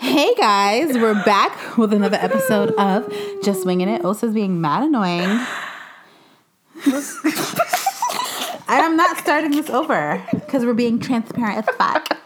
[0.00, 4.04] hey guys, we're back with another episode of Just Winging It.
[4.04, 5.28] Osa's being mad annoying.
[8.68, 12.16] I'm not starting this over because we're being transparent as fuck.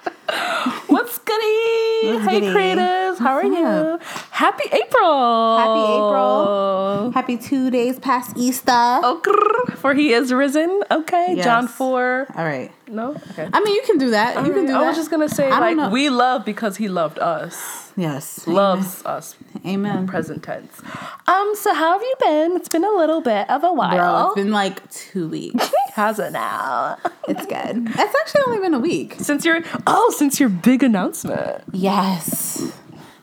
[0.87, 2.01] What's goody?
[2.05, 2.53] What's hey goody?
[2.53, 3.99] creators, how are you?
[4.39, 5.59] Happy April.
[5.59, 7.11] Happy April.
[7.11, 8.71] Happy two days past Easter.
[8.71, 10.81] Oh, grrr, for he is risen.
[10.93, 11.45] Okay, Yes.
[11.45, 12.29] John 4.
[12.37, 12.71] All right.
[12.87, 13.17] No?
[13.33, 13.49] Okay.
[13.53, 14.37] I mean, you can do that.
[14.47, 14.77] you can do that.
[14.77, 14.87] I that.
[14.87, 17.91] was just going to say, I like, we love because he loved us.
[17.97, 18.47] yes.
[18.47, 19.35] Loves us.
[19.67, 20.07] Amen.
[20.07, 20.83] Present tense.
[21.27, 22.53] Um, so how have you been?
[22.55, 23.97] It's been a little bit of a while.
[23.97, 25.69] Bro, it's been like two weeks.
[25.95, 26.97] How's it now?
[27.29, 27.89] It's good.
[27.91, 29.17] It's actually only been a week.
[29.19, 31.63] since your oh, since your big announcement.
[31.73, 32.73] Yes.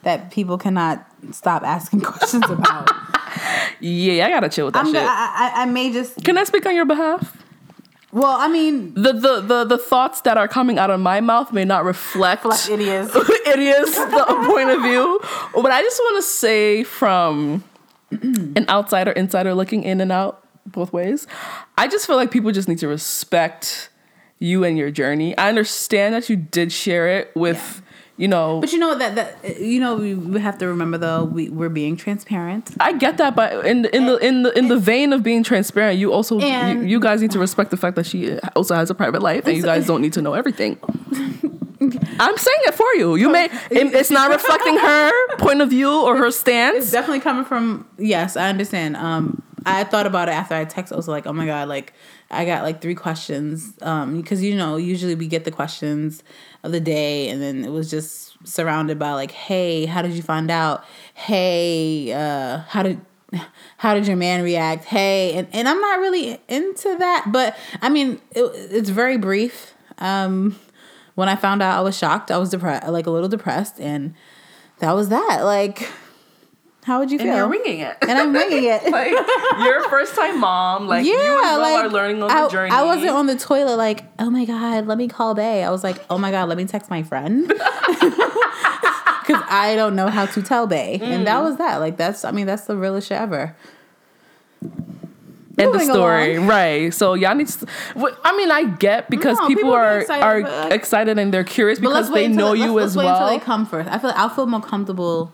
[0.05, 2.90] That people cannot stop asking questions about.
[3.82, 4.94] Yeah, I gotta chill with that I'm shit.
[4.95, 6.23] gonna, I, I, I may just.
[6.23, 7.36] Can I speak on your behalf?
[8.12, 11.52] Well, I mean, The, the the the thoughts that are coming out of my mouth
[11.52, 13.12] may not reflect like it is.
[13.14, 15.20] it is the point of view.
[15.54, 17.64] But I just want to say from
[18.12, 21.28] an outsider, insider looking in and out both ways,
[21.78, 23.90] I just feel like people just need to respect
[24.40, 25.38] you and your journey.
[25.38, 27.81] I understand that you did share it with,
[28.17, 31.25] you know, But you know that that you know we, we have to remember though
[31.25, 32.72] we we're being transparent.
[32.80, 35.44] I get that, but in the, in the in the in the vein of being
[35.44, 38.75] transparent, you also you, And- you guys need to respect the fact that she also
[38.75, 40.77] has a private life, and you guys don't need to know everything.
[42.19, 43.16] I'm saying it for you.
[43.16, 46.77] You may it's not reflecting her point of view or her stance.
[46.77, 46.91] It's stance.
[46.91, 48.95] definitely coming from yes, I understand.
[48.95, 50.94] Um, I thought about it after I texted.
[50.94, 51.94] I was like, oh my god, like
[52.31, 53.73] I got like three questions.
[53.81, 56.23] Um, because you know usually we get the questions
[56.64, 60.22] of the day, and then it was just surrounded by like, hey, how did you
[60.22, 60.84] find out?
[61.14, 63.02] Hey, uh, how did
[63.78, 64.86] how did your man react?
[64.86, 69.73] Hey, and, and I'm not really into that, but I mean, it, it's very brief.
[69.98, 70.58] Um,
[71.16, 72.30] when I found out, I was shocked.
[72.30, 74.14] I was depressed, like a little depressed, and
[74.80, 75.42] that was that.
[75.44, 75.90] Like,
[76.86, 77.28] how would you feel?
[77.30, 77.97] And you're winging it.
[78.03, 78.83] And I'm winging it.
[78.91, 79.09] like
[79.59, 80.88] you're a first time mom.
[80.88, 82.72] Like yeah, you as well like are learning on I, the journey.
[82.72, 85.63] I wasn't on the toilet like, oh my god, let me call Bay.
[85.63, 90.07] I was like, oh my god, let me text my friend because I don't know
[90.09, 91.25] how to tell Bay, and Mm.
[91.25, 91.78] that was that.
[91.78, 93.56] Like that's, I mean, that's the realest shit ever.
[95.57, 96.47] End of Moving story, along.
[96.50, 96.94] right?
[96.94, 97.47] So y'all need.
[97.47, 97.67] To,
[98.25, 101.46] I mean, I get because No, people, people are excited, are but, excited and they're
[101.46, 103.16] curious because let's wait they until- know let's- you let's as wait well.
[103.23, 103.90] Until they come first.
[103.90, 105.31] I feel like I'll feel more comfortable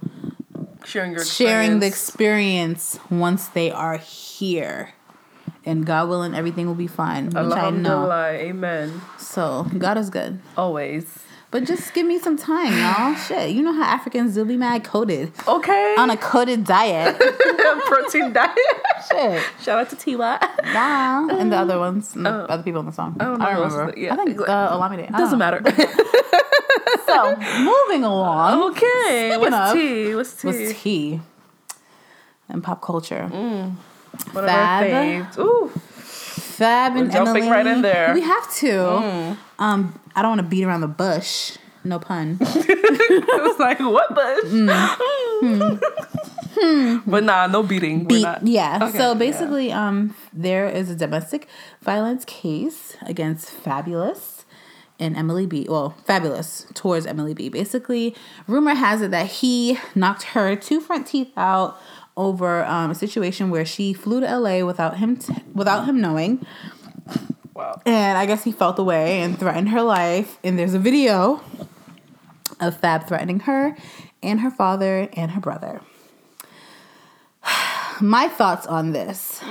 [0.85, 2.95] sharing your sharing the experience.
[2.95, 4.93] experience once they are here.
[5.63, 7.25] And God willing, everything will be fine.
[7.25, 8.11] Which I know.
[8.11, 9.01] Amen.
[9.19, 10.39] So God is good.
[10.57, 11.19] Always.
[11.51, 13.13] But just give me some time, y'all.
[13.15, 13.51] Shit.
[13.51, 15.33] You know how Africans do be mad coded.
[15.45, 15.95] Okay.
[15.97, 17.19] On a coded diet.
[17.87, 18.57] protein diet.
[19.11, 19.43] Shit.
[19.61, 20.39] Shout out to Tiwa.
[20.73, 21.27] Nah.
[21.27, 22.15] And the other ones.
[22.15, 22.45] And the Oh.
[22.45, 23.17] other people in the song.
[23.19, 23.91] I don't I don't remember.
[23.91, 24.13] the- yeah.
[24.13, 25.11] I think uh, Olamide.
[25.11, 25.61] Doesn't matter.
[27.05, 28.71] So, moving along.
[28.71, 29.35] okay.
[29.37, 30.15] What's of- tea?
[30.15, 30.47] What's tea?
[30.47, 31.19] What's tea?
[32.47, 33.27] And pop culture.
[33.27, 33.77] One
[34.33, 35.37] of Fab.
[35.39, 35.67] Ooh.
[35.75, 37.49] Fab and We're jumping Emily.
[37.51, 38.09] right in there.
[38.09, 38.13] Mm.
[38.15, 39.37] We have to.
[39.61, 41.57] Um, I don't want to beat around the bush.
[41.83, 42.37] No pun.
[43.13, 44.45] It was like, what bush?
[46.61, 47.01] Mm.
[47.05, 48.05] but nah, no beating.
[48.05, 48.79] Beat, yeah.
[48.81, 49.17] Okay, so yeah.
[49.17, 51.47] basically, um, there is a domestic
[51.81, 54.45] violence case against Fabulous
[54.99, 55.67] and Emily B.
[55.69, 57.49] Well, Fabulous towards Emily B.
[57.49, 58.15] Basically,
[58.47, 61.79] rumor has it that he knocked her two front teeth out
[62.17, 66.45] over um, a situation where she flew to LA without him t- without him knowing.
[67.53, 67.81] Wow.
[67.85, 70.37] And I guess he felt away and threatened her life.
[70.43, 71.41] And there's a video
[72.59, 73.75] of Fab threatening her
[74.23, 75.81] and her father and her brother.
[78.01, 79.41] My thoughts on this.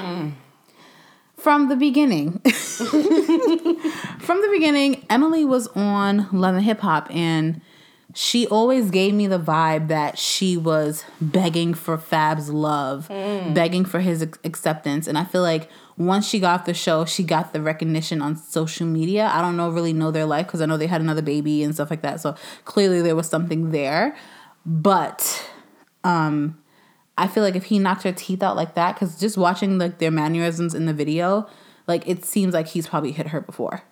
[1.37, 2.39] From the beginning.
[2.41, 7.61] From the beginning, Emily was on Love and Hip Hop and
[8.15, 13.55] she always gave me the vibe that she was begging for Fab's love, mm.
[13.55, 15.07] begging for his acceptance.
[15.07, 18.87] And I feel like once she got the show, she got the recognition on social
[18.87, 19.31] media.
[19.33, 21.75] I don't know really know their life because I know they had another baby and
[21.75, 22.21] stuff like that.
[22.21, 22.35] So
[22.65, 24.17] clearly there was something there.
[24.65, 25.49] But
[26.05, 26.57] um
[27.19, 29.99] I feel like if he knocked her teeth out like that, because just watching like
[29.99, 31.47] their mannerisms in the video,
[31.87, 33.83] like it seems like he's probably hit her before.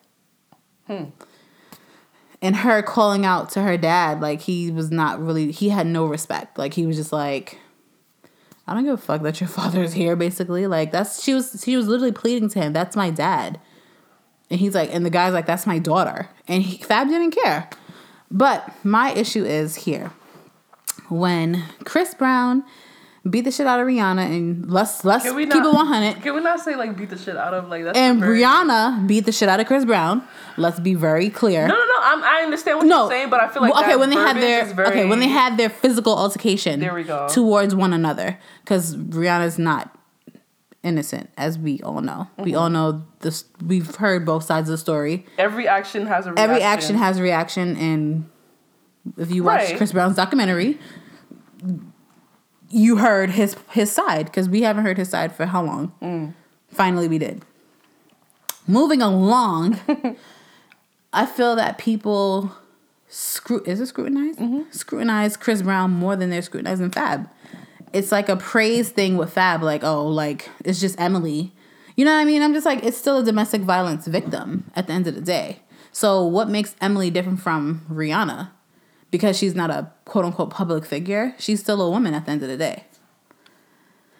[2.40, 6.06] And her calling out to her dad, like he was not really, he had no
[6.06, 6.56] respect.
[6.56, 7.58] Like he was just like,
[8.68, 10.16] I don't give a fuck that your father is here.
[10.16, 12.72] Basically, like that's she was she was literally pleading to him.
[12.72, 13.58] That's my dad,
[14.50, 17.68] and he's like, and the guy's like, that's my daughter, and he, Fab didn't care.
[18.30, 20.12] But my issue is here
[21.08, 22.62] when Chris Brown
[23.30, 26.22] beat the shit out of Rihanna and let's let's we keep it not- one hundred.
[26.22, 29.06] Can we not say like beat the shit out of like that's And very- Rihanna
[29.06, 30.22] beat the shit out of Chris Brown.
[30.56, 31.66] Let's be very clear.
[31.68, 31.94] No, no, no.
[32.00, 34.16] I'm, I understand what no, you're saying, but I feel like Well, okay when they
[34.16, 36.80] had their very, okay when they had their physical altercation.
[36.80, 37.28] There we go.
[37.28, 39.94] towards one another because Rihanna's not
[40.84, 42.28] innocent, as we all know.
[42.38, 42.58] We Mm-hmm.
[42.60, 43.44] all know this.
[43.64, 45.26] We've heard both sides of the story.
[45.36, 46.50] every action has a reaction.
[46.50, 48.30] Every action has a reaction, and
[49.16, 49.76] if you watch Right.
[49.76, 50.78] Chris Brown's documentary,
[52.70, 55.92] you heard his his side because we haven't heard his side for how long?
[56.02, 56.34] Mm.
[56.70, 57.42] Finally, we did.
[58.66, 59.80] Moving along,
[61.12, 62.52] I feel that people
[63.08, 64.70] screw is it scrutinize Mm-hmm.
[64.70, 67.28] scrutinize Chris Brown more than they're scrutinizing Fab.
[67.94, 71.52] It's like a praise thing with Fab, like oh, like it's just Emily.
[71.96, 72.42] You know what I mean?
[72.42, 75.60] I'm just like it's still a domestic violence victim at the end of the day.
[75.90, 78.50] So what makes Emily different from Rihanna?
[79.10, 82.42] Because she's not a quote unquote public figure, she's still a woman at the end
[82.42, 82.84] of the day.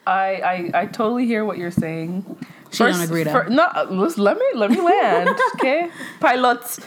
[0.06, 2.25] I, I I totally hear what you're saying.
[2.70, 4.25] She don't agree, fir- no, let's, me
[4.55, 5.31] let me land.
[5.55, 5.90] okay,
[6.20, 6.79] pilots,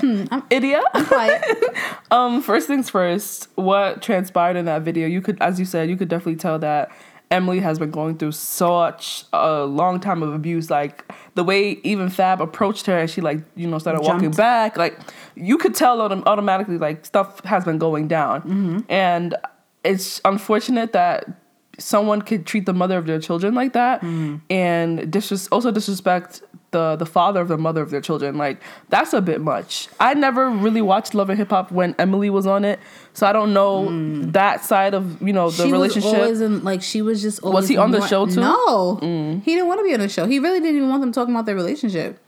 [0.49, 0.83] idiot.
[0.93, 1.43] Hmm, Quiet.
[2.11, 5.95] Um, first things first, what transpired in that video, you could, as you said, you
[5.95, 6.91] could definitely tell that
[7.31, 10.69] Emily has been going through such a long time of abuse.
[10.69, 14.77] Like the way even Fab approached her and she like, you know, started walking back.
[14.77, 14.99] Like
[15.35, 18.41] you could tell autom- automatically like stuff has been going down.
[18.41, 18.79] Mm-hmm.
[18.89, 19.35] And
[19.83, 21.40] it's unfortunate that
[21.81, 24.41] someone could treat the mother of their children like that Mm.
[24.49, 26.41] and disres- also disrespect
[26.71, 30.13] the the father of the mother of their children like that's a bit much i
[30.13, 32.79] never really watched love and hip hop when emily was on it
[33.13, 33.89] so i don't know
[34.31, 35.65] that side of you know the Mm.
[35.65, 38.39] she relationship was in, like she was just always he on the show, too?
[38.39, 38.47] Mm.
[38.47, 40.25] No, he didn't want to be on the show.
[40.27, 42.19] He really didn't even want them talking about their relationship,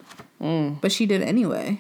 [0.42, 0.82] Mm.
[0.82, 1.80] but she did anyway.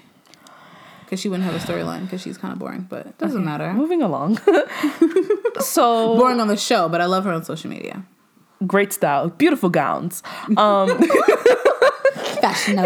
[1.03, 3.73] Because she wouldn't have a storyline because she's kind of boring, but it doesn't matter.
[3.73, 4.39] moving along
[5.59, 8.03] so Boring on the show, but I love her on social media.
[8.65, 10.23] great style beautiful gowns
[10.57, 10.87] um
[12.41, 12.77] Fashion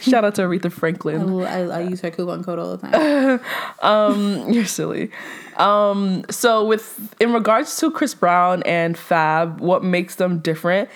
[0.00, 3.40] shout out to aretha franklin I, I, I use her coupon code all the time.
[3.82, 5.10] Um, you're silly.
[5.56, 10.88] Um, so with in regards to Chris Brown and Fab, what makes them different?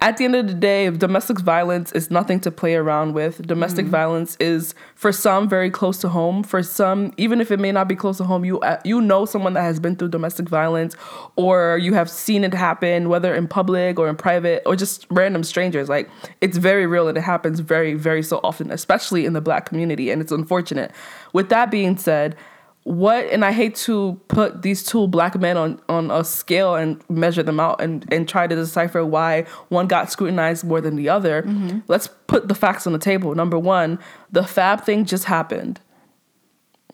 [0.00, 3.46] At the end of the day, domestic violence is nothing to play around with.
[3.46, 6.42] Domestic violence is for some very close to home.
[6.42, 9.24] For some, even if it may not be close to home, you uh, you know
[9.24, 10.96] someone that has been through domestic violence,
[11.36, 15.42] or you have seen it happen, whether in public or in private, or just random
[15.44, 15.88] strangers.
[15.88, 16.10] Like
[16.40, 20.10] it's very real and it happens very very so often, especially in the black community,
[20.10, 20.92] and it's unfortunate.
[21.32, 22.36] With that being said
[22.84, 27.02] what and i hate to put these two black men on on a scale and
[27.10, 31.08] measure them out and and try to decipher why one got scrutinized more than the
[31.08, 31.42] other.
[31.42, 31.80] Mm-hmm.
[31.88, 33.34] Let's put the facts on the table.
[33.34, 33.98] Number one
[34.32, 35.80] the fab thing just happened.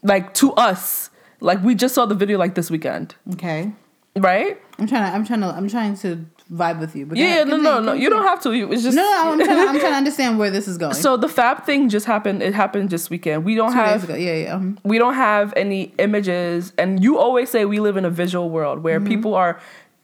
[0.03, 1.11] Like to us.
[1.41, 3.15] Like we just saw the video like this weekend.
[3.35, 3.73] Okay,
[4.17, 4.61] right?
[4.79, 5.15] I'm trying to.
[5.15, 5.47] I'm trying to.
[5.49, 7.05] I'm trying to vibe with you.
[7.07, 9.39] But yeah, yeah no no no you don't have to it's just No, no, I'm
[9.39, 9.49] trying.
[9.49, 10.95] To, I'm trying to understand where this is going.
[10.95, 14.15] so the fab thing just happened it happened this weekend we don't Two have ago.
[14.15, 14.55] Yeah, yeah.
[14.55, 18.49] um, we don't have any images and you always say we live in a visual
[18.51, 19.09] world where Mm-hmm.
[19.09, 19.59] people are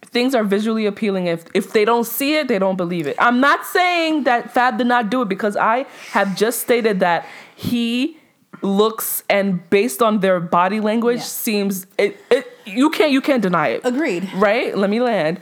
[0.06, 3.38] things are visually appealing if if they don't see it they don't believe it i'm
[3.40, 7.24] not saying that fab did not do it because i have just stated that
[7.54, 8.18] he
[8.62, 11.24] looks and based on their body language Yeah.
[11.24, 14.28] seems it, it you can't you can't deny it Agreed.
[14.34, 15.40] right let me land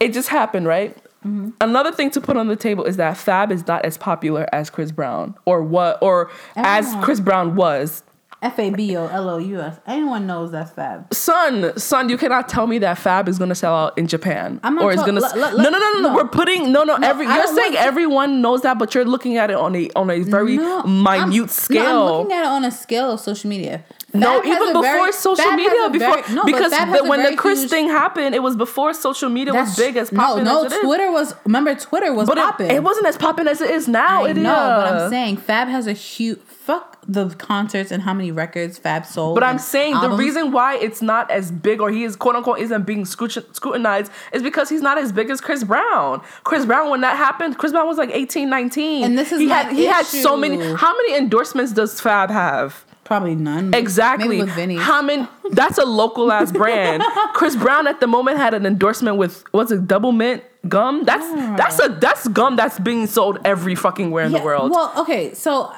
[0.00, 1.50] it just happened right mm-hmm.
[1.60, 4.70] another thing to put on the table is that fab is not as popular as
[4.70, 8.02] chris brown or what or as chris brown was
[8.42, 9.78] F A B O L O U S.
[9.86, 11.12] Anyone knows that's Fab.
[11.12, 14.76] son, son, you cannot tell me that Fab is gonna sell out in Japan I'm
[14.76, 15.20] not or is gonna.
[15.20, 16.14] let- no, no, no, no, no.
[16.14, 16.96] We're putting no, no.
[17.02, 20.20] every you're saying everyone knows that, but you're looking at it on a on a
[20.20, 21.82] very minute scale.
[21.82, 23.84] No, I'm looking at it on a scale of social media.
[24.12, 27.88] No, even before social media, before very- no, because the, when the Chris huge- thing
[27.88, 30.64] happened, it was before social media was big as no, popping no.
[30.64, 30.82] as it is.
[30.82, 31.34] Twitter was.
[31.44, 32.70] Remember, Twitter was but popping.
[32.70, 34.24] it, it wasn't as popping as it is now.
[34.24, 38.14] I it know, but I'm saying Fab has a huge fuck the concerts and how
[38.14, 39.34] many records Fab sold.
[39.34, 42.60] But I'm saying the reason why it's not as big or he is quote unquote
[42.60, 46.22] isn't being scrutinized is because he's not as big as Chris Brown.
[46.44, 49.04] Chris Brown, when that happened, Chris Brown was like 18, 19.
[49.04, 50.58] And this is he had he had so many.
[50.74, 52.84] How many endorsements does Fab have?
[53.10, 53.74] Probably none.
[53.74, 54.28] Exactly.
[54.28, 54.76] Maybe with Vinny.
[54.76, 55.26] How many?
[55.50, 57.02] That's a local ass brand.
[57.34, 59.88] Chris Brown at the moment had an endorsement with what's it?
[59.88, 61.02] Double Mint gum.
[61.02, 61.26] That's
[61.58, 64.70] that's a that's gum that's being sold every fucking where in the world.
[64.70, 65.72] Well, okay, so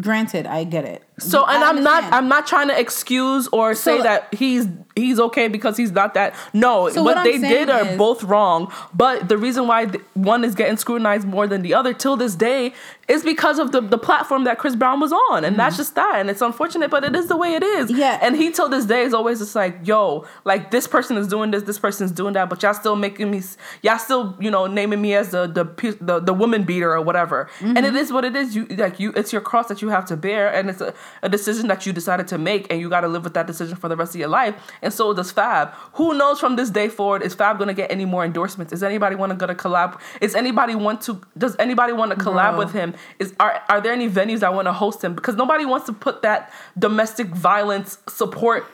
[0.00, 1.02] granted, I get it.
[1.18, 2.04] So I and I'm not.
[2.12, 4.66] I'm not trying to excuse or say that he's
[4.96, 6.34] he's okay because he's not that.
[6.54, 8.72] No, So what what they did are is- both wrong.
[8.94, 12.72] But the reason why one is getting scrutinized more than the other till this day
[13.08, 16.16] is because of the the platform that Chris Brown was on, and that's just that.
[16.16, 17.90] And it's unfortunate, but it is the way it is.
[17.90, 18.00] Mm-hmm.
[18.00, 18.18] Yeah.
[18.22, 21.50] And he till this day is always just like, yo, like this person is doing
[21.50, 23.42] this, this person is doing that, but y'all still making me,
[23.82, 25.64] y'all still you know naming me as the the
[26.00, 27.50] the, the woman beater or whatever.
[27.60, 27.84] And Mm-hmm.
[27.84, 28.56] it is what it is.
[28.56, 31.28] You like you, it's your cross that you have to bear, and it's a a
[31.28, 33.88] decision that you decided to make and you got to live with that decision for
[33.88, 34.54] the rest of your life.
[34.80, 35.70] And so does Fab.
[35.94, 38.72] Who knows from this day forward is Fab going to get any more endorsements?
[38.72, 40.00] Is anybody want to go to collab?
[40.20, 42.58] Is anybody want to does anybody want to collab Bro.
[42.58, 42.94] with him?
[43.18, 45.14] Is are are there any venues that want to host him?
[45.14, 48.66] Because nobody wants to put that domestic violence support,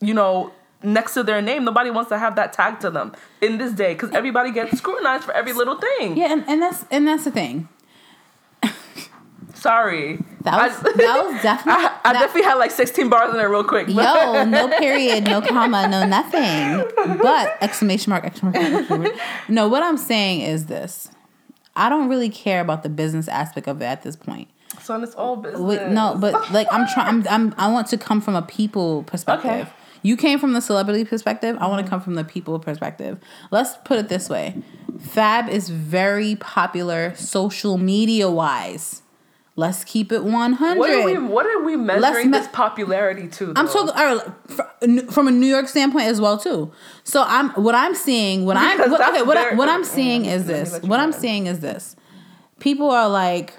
[0.00, 0.52] you know,
[0.82, 1.64] next to their name.
[1.64, 5.24] Nobody wants to have that tag to them in this day because everybody gets scrutinized
[5.24, 6.16] for every little thing.
[6.16, 7.68] Yeah, and, and that's and that's the thing.
[9.58, 10.18] Sorry.
[10.42, 13.36] That was I- that was definitely I, I that- definitely had like 16 bars in
[13.36, 13.88] there real quick.
[13.88, 17.18] Yo, no period, no comma, no nothing.
[17.18, 19.48] But exclamation mark, exclamation mark, exclamation mark.
[19.48, 21.10] No, what I'm saying is this.
[21.76, 24.48] I don't really care about the business aspect of it at this point.
[24.80, 25.60] Son, it's all business.
[25.60, 27.26] Wait, no, but like I'm trying.
[27.26, 27.54] I'm, I'm.
[27.58, 29.50] I want to come from a people perspective.
[29.50, 29.68] Okay.
[30.02, 31.56] You came from the celebrity perspective.
[31.60, 33.18] I want to come from the people perspective.
[33.50, 34.62] Let's put it this way:
[35.00, 39.02] Fab is very popular social media wise.
[39.58, 40.78] Let's keep it one hundred.
[40.78, 41.18] What are we?
[41.18, 43.52] What are we measuring me- this popularity to?
[43.56, 46.70] I'm talking right, from a New York standpoint as well too.
[47.02, 48.44] So I'm what I'm seeing.
[48.44, 49.22] What I'm what, okay.
[49.22, 50.78] What, I, what I'm seeing is this.
[50.82, 51.96] What I'm seeing is this.
[52.60, 53.54] People are like,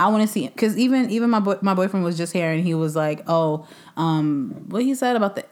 [0.00, 2.64] I want to see because even even my boy, my boyfriend was just here and
[2.64, 5.44] he was like, oh, um, what he said about the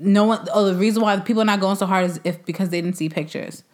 [0.00, 0.48] no one.
[0.54, 2.96] Oh, the reason why people are not going so hard is if because they didn't
[2.96, 3.64] see pictures.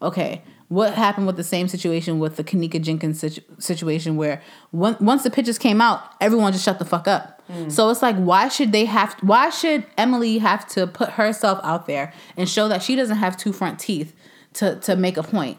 [0.00, 4.96] Okay, what happened with the same situation with the Kenneka Jenkins situ- situation where when,
[5.00, 7.42] once the pictures came out, everyone just shut the fuck up.
[7.48, 7.72] Mm.
[7.72, 9.14] So it's like, why should they have?
[9.22, 13.36] Why should Emily have to put herself out there and show that she doesn't have
[13.36, 14.14] two front teeth
[14.54, 15.58] to to make a point?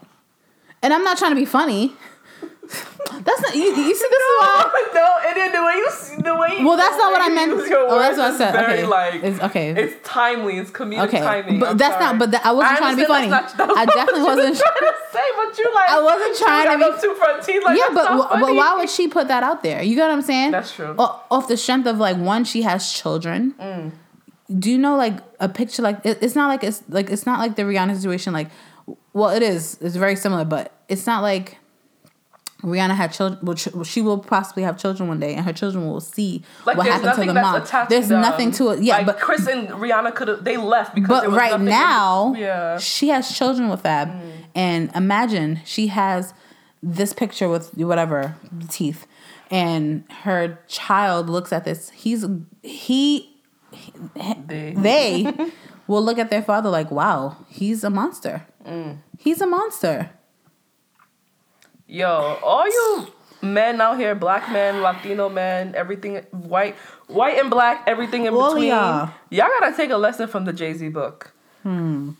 [0.81, 1.93] And I'm not trying to be funny.
[2.69, 3.63] That's not you.
[3.63, 4.89] You see, this is why.
[4.93, 7.35] no, and then the way you the way you, Well, that's not what I the
[7.35, 7.71] way you meant.
[7.89, 8.51] Oh, that's what I said.
[8.53, 8.85] Very Okay.
[8.85, 9.69] like It's- okay.
[9.71, 10.57] It's timely.
[10.57, 11.59] It's comedic Okay, timing.
[11.59, 12.05] but I'm that's sorry.
[12.05, 13.27] not- but that- I wasn't trying to be funny.
[13.27, 15.89] not- I definitely wasn't- trying to say, but you like.
[15.89, 17.63] I wasn't trying to be- no two front teeth.
[17.65, 19.81] Like, yeah, but wh- but why would she put that out there?
[19.81, 20.51] You get what I'm saying?
[20.51, 20.93] That's true.
[20.99, 23.55] O- off the strength of like one, she has children.
[23.59, 23.91] Mm.
[24.59, 27.39] Do you know like a picture like it, it's not like it's like it's not
[27.39, 28.33] like the Rihanna situation.
[28.33, 28.49] Like,
[29.13, 29.77] well, it is.
[29.81, 31.57] It's very similar, but it's not like
[32.61, 33.39] Rihanna had children.
[33.41, 36.87] Well, she will possibly have children one day, and her children will see Like what
[36.87, 37.65] happened to the mom.
[37.89, 38.21] There's to them.
[38.21, 38.83] nothing to it.
[38.83, 41.65] Yeah, like but Chris and Rihanna could have they left because but was right in-
[41.65, 42.77] now, yeah.
[42.77, 44.31] she has children with Fab, mm.
[44.55, 46.33] and imagine she has
[46.83, 48.35] this picture with whatever
[48.69, 49.07] teeth,
[49.49, 51.89] and her child looks at this.
[51.91, 52.25] He's
[52.61, 53.37] he
[54.15, 55.33] They- they
[55.87, 58.45] will look at their father like, wow, he's a monster.
[58.65, 58.97] Mm.
[59.17, 60.09] He's a monster.
[61.91, 63.07] Yo, all you
[63.41, 66.75] men out here, black men, Latino men, everything white,
[67.07, 68.69] white and black, everything in of between.
[68.69, 69.09] y'all.
[69.31, 71.31] Y'all gotta take a lesson from the Jay Z book.
[71.63, 72.11] Hmm.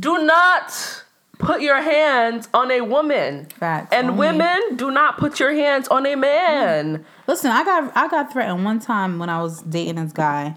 [0.00, 1.04] Do not
[1.38, 3.44] put your hands on a woman.
[3.46, 3.92] Facts.
[3.92, 7.04] And Only- women, do not put your hands on a man.
[7.26, 10.56] Listen, I got I got threatened one time when I was dating this guy.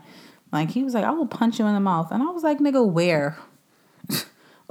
[0.54, 2.10] Like he was like, I will punch you in the mouth.
[2.12, 3.38] And I was like, nigga, where?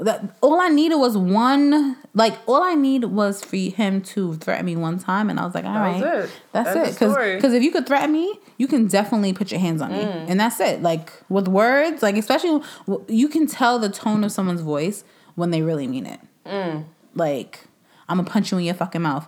[0.00, 4.66] That all I needed was one like all I need was for him to threaten
[4.66, 6.25] me one time and I was like, all That right.
[6.25, 6.30] it.
[6.52, 6.97] That's of it.
[6.97, 7.40] Cause, story.
[7.40, 10.04] 'cause if you could threaten me, you can definitely put your hands on me.
[10.04, 10.26] Mm.
[10.30, 10.83] And that's it.
[10.83, 12.62] Like with words, like especially
[13.09, 15.04] you can tell the tone of someone's voice
[15.35, 16.21] when they really mean it.
[16.47, 16.85] Mm.
[17.14, 17.66] Like,
[18.09, 19.26] I'm gonna punch you in your fucking mouth.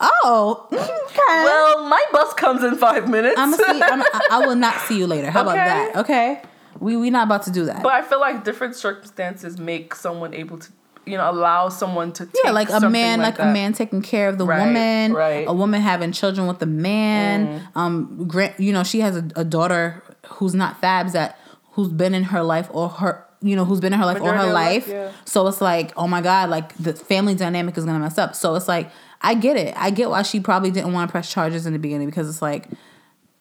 [0.00, 1.44] Oh, okay.
[1.44, 3.34] Well, my bus comes in five minutes.
[3.38, 3.82] I'm gonna see.
[3.82, 5.30] I'm, I, I will not see you later.
[5.30, 5.50] How Okay.
[5.52, 5.96] about that?
[5.96, 6.42] Okay,
[6.80, 7.82] we we not about to do that.
[7.82, 10.72] but I feel like different circumstances make someone able to,
[11.06, 12.28] you know, allow someone to.
[12.42, 15.46] yeah, like a man, like, a man taking care of the Right, woman, right.
[15.46, 15.50] Mm.
[15.50, 17.68] a woman having children with a man.
[17.74, 21.38] Um, grant you know she has a, a daughter who's not Fabs that
[21.72, 23.26] who's been in her life or her.
[23.42, 25.12] You know who's been in her life all her life, life, yeah.
[25.24, 28.34] so it's like, oh my god, like the family dynamic is gonna mess up.
[28.34, 28.90] So it's like,
[29.22, 31.78] I get it, I get why she probably didn't want to press charges in the
[31.78, 32.68] beginning because it's like,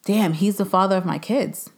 [0.05, 1.69] damn, he's the father of my kids.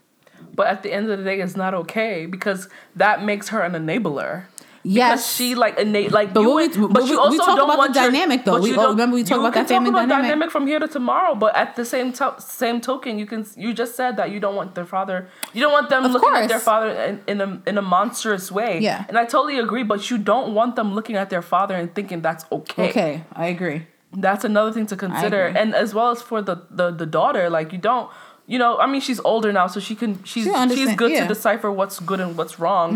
[0.54, 3.74] But at the end of the day, it's not okay because that makes her an
[3.74, 4.46] enabler.
[4.84, 5.12] Yes.
[5.12, 7.56] Because she like innate like But you we- but but we- you we also talk
[7.56, 8.54] don't about want the your- dynamic, though.
[8.54, 10.50] but We- oh, don't- remember we talked you about that family talk about dynamic?
[10.50, 11.36] from here to tomorrow.
[11.36, 14.56] But at the same to- same token, you can you just said that you don't
[14.56, 15.28] want their father.
[15.54, 18.52] You don't want them Of looking at their father in, in a in a monstrous
[18.52, 18.80] way.
[18.82, 19.06] Yeah.
[19.08, 19.84] and I totally agree.
[19.84, 22.90] But you don't want them looking at their father and thinking that's okay.
[22.90, 23.86] Okay, I agree.
[24.28, 27.72] That's another thing to consider, and as well as for the the the daughter, like
[27.72, 28.10] you don't.
[28.52, 31.20] You know, I mean, she's older now, so she can she's she's good yeah.
[31.20, 31.28] Mm-hmm.
[31.30, 32.90] to decipher what's good and what's wrong.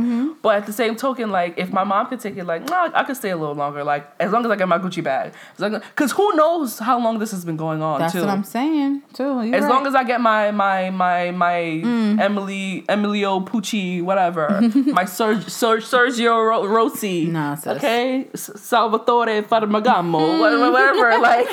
[0.43, 3.03] But at the same token, like if my mom could take it, like no, I
[3.07, 3.83] could stay a little longer.
[3.93, 7.31] Like as long as I get my Gucci bag, because who knows how long this
[7.31, 8.19] has been going on That's too.
[8.21, 9.23] what I'm saying too.
[9.43, 9.69] You're as right.
[9.73, 12.19] long as I get my my my my Mm.
[12.19, 14.47] Emily Emilio Pucci whatever
[14.99, 21.47] my Serg, Ser, Sergio Ro- Rossi Nah, okay S- Salvatore Ferragamo whatever, whatever like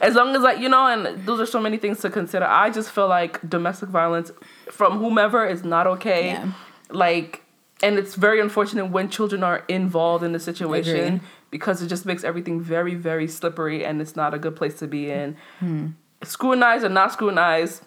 [0.00, 2.70] as long as like you know and those are so many things to consider I
[2.70, 4.30] just feel like domestic violence
[4.70, 6.52] from whomever is not okay Yeah.
[6.90, 7.42] like
[7.82, 12.24] and it's very unfortunate when children are involved in the situation because it just makes
[12.24, 15.86] everything very very slippery and it's not a good place to be in Hmm.
[16.22, 17.82] scrutinize or not scrutinize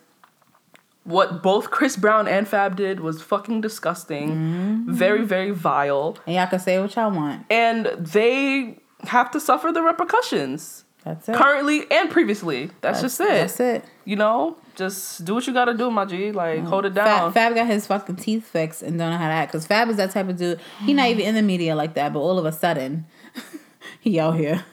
[1.03, 4.91] what both Chris Brown and Fab did was fucking disgusting, Mm-hmm.
[4.93, 7.43] very very vile, and y'all can say what y'all want.
[7.49, 11.35] and they have to suffer the repercussions That's it.
[11.35, 12.69] currently and previously.
[12.81, 13.27] That's, just it.
[13.27, 13.83] That's it.
[14.05, 16.31] You know, just do what you gotta do, my G.
[16.31, 17.33] Like hold it down.
[17.33, 19.51] Fab got his fucking teeth fixed and don't know how to act.
[19.51, 20.59] Cause Fab is that type of dude.
[20.85, 23.05] He not even in the media like that, but all of a sudden,
[23.99, 24.63] he out here.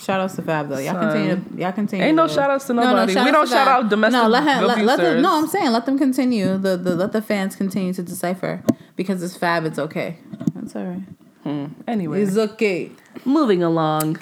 [0.00, 0.78] Shout outs to Fab though.
[0.78, 1.12] Y'all Son.
[1.12, 1.36] continue.
[1.56, 2.04] To, y'all continue.
[2.06, 3.14] Ain't no to- shout outs to nobody.
[3.14, 4.64] We don't shout out domestic No, let him.
[4.64, 6.56] Let, let them, no, I'm saying let them continue.
[6.56, 8.62] The, the let the fans continue to decipher
[8.96, 9.66] because it's Fab.
[9.66, 10.16] It's okay.
[10.54, 11.02] That's all right.
[11.42, 11.66] Hmm.
[11.88, 12.90] anyway, It's okay.
[13.24, 14.18] moving along.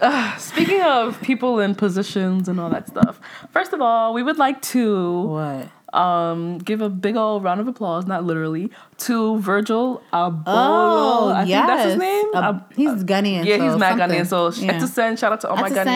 [0.00, 3.20] Uh, speaking of people in positions and all that stuff,
[3.52, 5.68] first of all, we would like to What?
[5.98, 10.42] um, give a big old round of applause, not literally, to Virgil Abolo.
[10.46, 11.58] Oh, I yes.
[11.60, 12.24] think that's his name.
[12.34, 13.44] Uh, Ab- he's Ghanaian.
[13.44, 14.20] yeah, so he's mad something.
[14.20, 14.26] Ghanaian.
[14.26, 14.84] So Yeah.
[14.86, 15.86] send shout out to all my Atisen.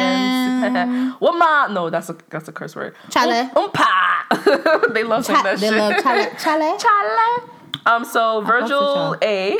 [0.72, 1.20] Ghanaians.
[1.38, 1.66] ma?
[1.68, 2.94] No, that's a that's a curse word.
[3.10, 3.50] Chale.
[3.54, 4.92] Um, umpa.
[4.94, 5.78] they love saying Cha- that they shit.
[5.78, 6.30] love chale.
[6.38, 6.78] Chale.
[6.78, 7.48] Chale.
[7.86, 9.16] Um, so Virgil.
[9.22, 9.56] A,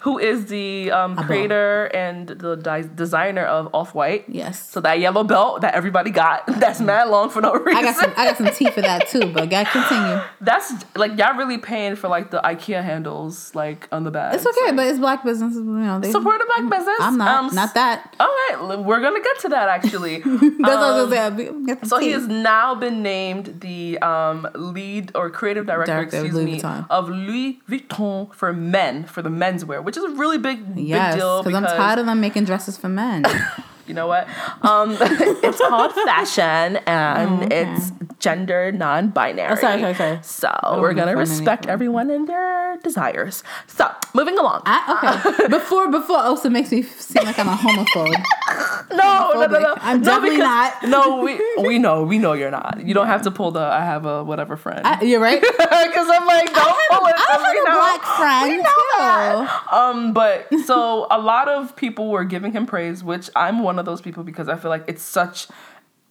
[0.00, 4.24] who is the um, creator and the di- designer of Off White.
[4.28, 4.68] Yes.
[4.68, 7.76] So that yellow belt that everybody got, that's mad long for no reason.
[7.76, 8.12] I got some.
[8.16, 9.32] I got some tea for that too.
[9.32, 10.20] But God, continue.
[10.40, 14.34] That's like y'all really paying for like the IKEA handles like on the back.
[14.34, 15.54] It's okay, but it's black business.
[15.54, 16.96] You know, they support a black business.
[17.00, 17.44] I'm not.
[17.44, 18.14] Um, not that.
[18.18, 20.18] All right, we're gonna get to that actually.
[20.24, 21.52] That's what I Um, was gonna say.
[21.66, 26.24] Get the So he has now been named the um, lead or creative director, Director
[26.24, 26.86] excuse me, Vuitton.
[26.90, 31.20] of Louis Vuitton for men for the menswear, which is a really big Yes, big
[31.20, 33.24] deal because I'm tired of them making dresses for men.
[33.92, 34.26] you know what?
[34.62, 34.96] Um,
[35.44, 37.60] it's called fashion and okay.
[37.60, 39.52] it's gender non-binary.
[39.52, 40.18] Oh, sorry, sorry, sorry.
[40.22, 43.44] So don't we're gonna respect everyone and their desires.
[43.66, 44.62] So moving along.
[44.64, 44.78] I,
[45.28, 45.48] okay.
[45.58, 48.16] Before before also makes me seem like I'm a homophobe.
[48.92, 49.74] no, no, no, no.
[49.76, 50.82] I'm no, definitely not.
[50.84, 52.80] No, we we know, we know you're not.
[52.82, 54.80] You don't have to pull the I have a whatever friend.
[54.86, 55.40] I, you're right.
[55.40, 57.14] Because I'm like, don't I pull it.
[57.14, 57.76] I have a know.
[57.76, 58.98] black friend We know too.
[58.98, 59.72] that.
[59.72, 63.81] Um, but so a lot of people were giving him praise, which I'm one of
[63.82, 65.48] those people because I feel like it's such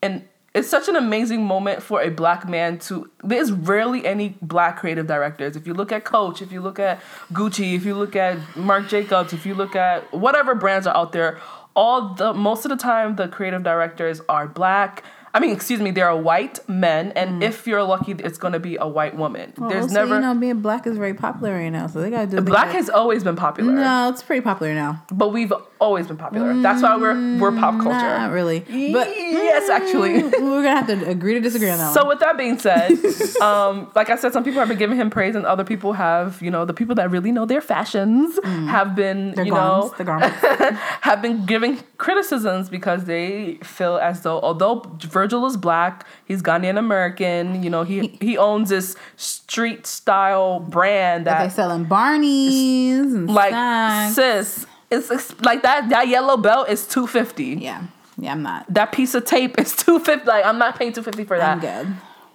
[0.02, 4.78] an it's such an amazing moment for a black man to there's rarely any black
[4.78, 5.56] creative directors.
[5.56, 7.00] If you look at coach if you look at
[7.32, 11.12] gucci if you look at marc jacobs if you look at whatever brands are out
[11.12, 11.40] there
[11.76, 15.92] all the most of the time the creative directors are black I mean, excuse me,
[15.92, 19.52] they are white men, and if you're lucky, it's going to be a white woman.
[19.54, 19.60] Mm.
[19.60, 22.10] Well, There's also, never you know being black is very popular right now, so they
[22.10, 25.04] gotta do they black has always been popular, No, it's pretty popular now.
[25.12, 26.54] but we've always been popular.
[26.62, 27.90] That's why we're we're pop culture.
[27.92, 30.22] Not really, but yes, actually.
[30.24, 32.10] we're gonna have to agree to disagree on that So one.
[32.10, 32.92] with that being said,
[33.42, 36.42] um, like I said, some people have been giving him praise, and other people have,
[36.42, 39.98] you know, the people that really know their fashions have been, Their you garments, know,
[39.98, 40.38] the garments.
[41.02, 44.82] have been giving criticisms because they feel as though although
[45.22, 47.62] Virgil is black, he's Ghanaian American.
[47.64, 53.30] You know, he he owns this street style brand They that they selling Barney's and
[53.30, 54.16] like snacks.
[54.16, 57.56] sis, it's, it's like that that yellow belt is two fifty.
[57.62, 57.84] Yeah,
[58.18, 58.66] yeah, I'm not.
[58.74, 60.26] That piece of tape is two fifty.
[60.28, 61.54] Like I'm not paying two fifty for that.
[61.58, 61.88] I'm good.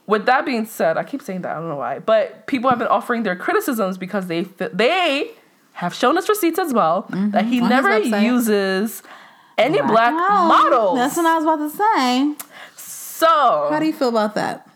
[0.06, 2.78] With that being said, I keep saying that I don't know why, but people have
[2.78, 5.32] been offering their criticisms because they they
[5.72, 7.64] have shown us receipts as well that he Mm-hmm.
[7.64, 9.02] On never uses
[9.58, 10.96] any black, Oh, models.
[10.96, 12.34] That's what I was about to say.
[13.16, 14.68] So How do you feel about that?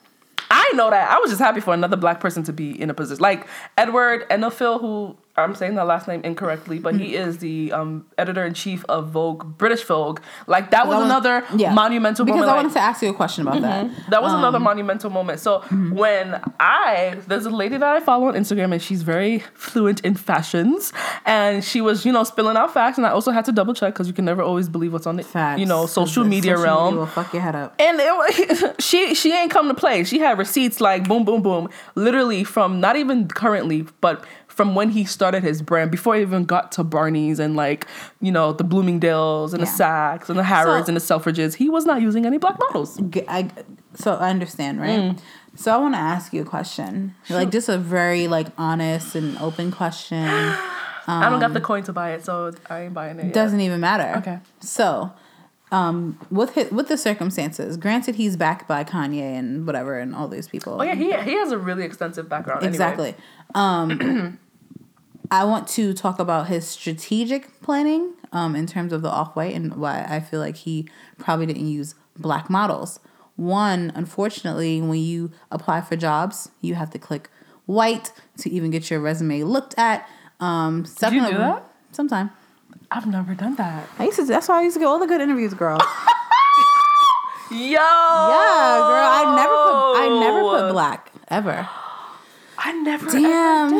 [0.50, 2.94] I know that I was just happy for another black person to be in a
[2.94, 7.72] position like Edward Enofil, who I'm saying the last name incorrectly, but he is the
[7.72, 10.20] um, editor in chief of Vogue, British Vogue.
[10.46, 11.72] Like that was wanna- another yeah.
[11.72, 12.50] monumental Because moment.
[12.50, 13.90] I like- wanted to ask you a question about that.
[14.10, 15.40] That was another Um, monumental moment.
[15.40, 15.94] So mm-hmm.
[15.94, 20.14] when I there's a lady that I follow on Instagram and she's very fluent in
[20.14, 20.92] fashions
[21.24, 23.94] and she was you know spilling out facts and I also had to double check
[23.94, 25.58] because you can never always believe what's on the Facts.
[25.60, 26.96] you know social media social realm.
[26.96, 27.74] will fuck your head up.
[27.78, 30.04] and it, she she ain't come to play.
[30.04, 34.24] She had receipts like boom boom boom, literally from not even currently, but
[34.60, 37.86] from when he started his brand before he even got to Barney's and like
[38.20, 41.54] you know the Bloomingdales and the Saks and the Harrods So- and the Selfridges.
[41.54, 43.00] He was not using any black models.
[43.26, 43.48] I,
[43.94, 45.00] so I understand, right?
[45.00, 45.20] Mm.
[45.56, 49.38] So I want to ask you a question, like just a very like honest and
[49.38, 50.24] open question.
[50.28, 53.24] I don't got the coin to buy it, so I ain't buying it.
[53.24, 53.32] Yet.
[53.32, 54.18] Doesn't even matter.
[54.18, 54.40] Okay.
[54.60, 55.10] So,
[55.72, 60.28] um, with his, with the circumstances, granted, he's backed by Kanye and whatever, and all
[60.28, 60.76] these people.
[60.78, 62.62] Oh yeah, he he has a really extensive background.
[62.62, 62.74] Anyway.
[62.74, 63.14] Exactly.
[63.54, 64.38] Um,
[65.30, 69.54] I want to talk about his strategic planning um, in terms of the off white
[69.54, 70.88] and why I feel like he
[71.18, 72.98] probably didn't use black models.
[73.36, 77.30] One, unfortunately, when you apply for jobs, you have to click
[77.66, 80.08] white to even get your resume looked at.
[80.40, 81.64] Um, Did you do that?
[81.92, 82.30] Sometime.
[82.90, 83.88] I've never done that.
[83.98, 84.24] I used to.
[84.24, 85.78] That's why I used to get all the good interviews, girl.
[87.50, 87.58] Yo.
[87.58, 89.10] Yeah, girl.
[89.12, 90.00] I never put.
[90.00, 91.68] I never put black ever.
[92.62, 93.08] I never.
[93.08, 93.70] ever Damn,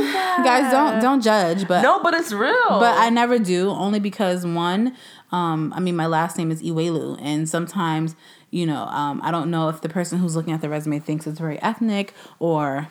[0.45, 1.69] guys, don't don't judge.
[1.69, 2.55] But No, but it's real.
[2.69, 3.71] but I never do.
[3.71, 4.97] Only because one,
[5.33, 8.17] um, I mean, my last name is Iwelu, and sometimes
[8.51, 11.27] you know, um, I don't know if the person who's looking at the resume thinks
[11.27, 12.89] it's very ethnic or,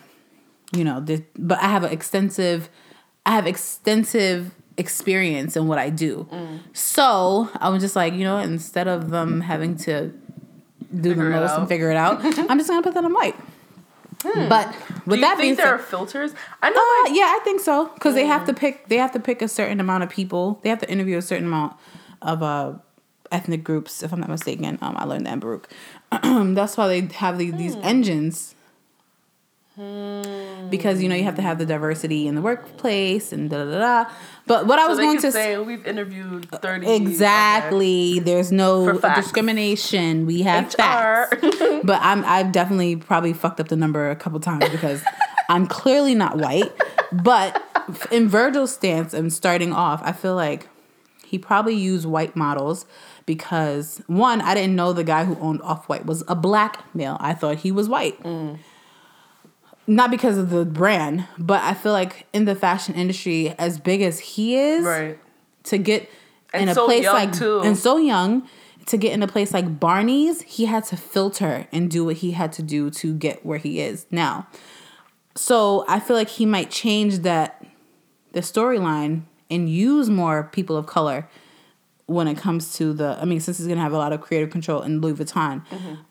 [0.71, 2.69] you know, the, but I have an extensive,
[3.25, 6.28] I have extensive experience in what I do.
[6.32, 6.60] Mm.
[6.73, 10.13] So I was just like, you know, instead of them having to
[10.95, 13.36] do Figure the most and figure it out, I'm just gonna put that on white.
[14.23, 16.34] But Do with you that being think there said, are filters?
[16.62, 16.79] I know.
[16.79, 18.89] uh, yeah, I think so because they have to pick.
[18.89, 20.60] They have to pick a certain amount of people.
[20.63, 21.75] They have to interview a certain amount
[22.21, 22.73] of uh,
[23.32, 24.03] ethnic groups.
[24.03, 25.69] If I'm not mistaken, um, I learned that in Baruch.
[26.12, 28.55] That's why they have these, these engines.
[30.69, 33.71] Because you know you have to have the diversity in the workplace and da da
[33.71, 33.79] da.
[33.79, 34.11] da.
[34.45, 36.89] But what I was going to say we've interviewed thirty.
[36.91, 40.25] exactly, there's no discrimination.
[40.25, 40.77] We have HR.
[40.77, 41.37] facts.
[41.83, 45.03] but I'm I've definitely probably fucked up the number a couple times because
[45.49, 46.71] I'm clearly not white.
[47.11, 47.63] But
[48.11, 50.67] in Virgil's stance and starting off, I feel like
[51.25, 52.85] he probably used white models
[53.25, 57.17] because one, I didn't know the guy who owned Off White was a black male.
[57.19, 58.21] I thought he was white.
[58.23, 58.57] Mm.
[59.89, 64.02] Not because of the brand, but I feel like in the fashion industry, as big
[64.04, 65.17] as he is, Right.
[65.63, 66.04] to get
[66.54, 67.62] in And a so place like too.
[67.62, 68.47] and so young
[68.86, 72.32] to get in a place like Barney's, he had to filter and do what he
[72.32, 74.47] had to do to get where he is now.
[75.36, 77.63] So I feel like he might change that
[78.34, 81.28] the storyline and use more people of color
[82.09, 84.49] when it comes to the I mean since he's gonna have a lot of creative
[84.49, 85.63] control in Louis Vuitton.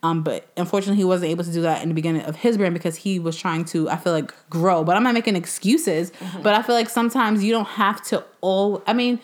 [0.02, 2.74] Um but unfortunately he wasn't able to do that in the beginning of his brand
[2.74, 4.84] because he was trying to I feel like grow.
[4.84, 6.12] But I'm not making excuses.
[6.42, 9.18] But I feel like sometimes you don't have to all I mean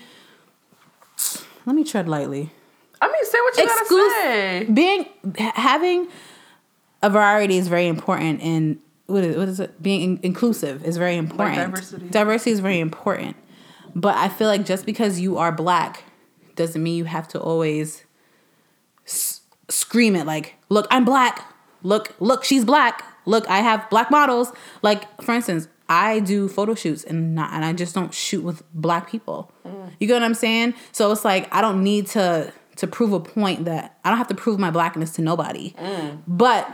[1.66, 2.50] let me tread lightly.
[3.00, 4.64] I mean, say what you Exclus- gotta say.
[4.72, 5.06] Being
[5.54, 6.08] having
[7.02, 9.82] a variety is very important in what is, what is it?
[9.82, 11.56] Being in- inclusive is very important.
[11.56, 12.08] diversity.
[12.08, 13.36] Diversity is very important.
[13.94, 16.04] But I feel like just because you are black
[16.56, 18.04] doesn't mean you have to always
[19.06, 21.44] s- scream it like, "Look, I'm black.
[21.82, 23.02] Look, look, she's black.
[23.26, 27.64] Look, I have black models." Like for instance, I do photo shoots and not and
[27.64, 29.50] I just don't shoot with black people.
[29.98, 30.74] You get what I'm saying?
[30.92, 34.28] So it's like I don't need to to prove a point that I don't have
[34.28, 35.74] to prove my blackness to nobody.
[36.26, 36.68] But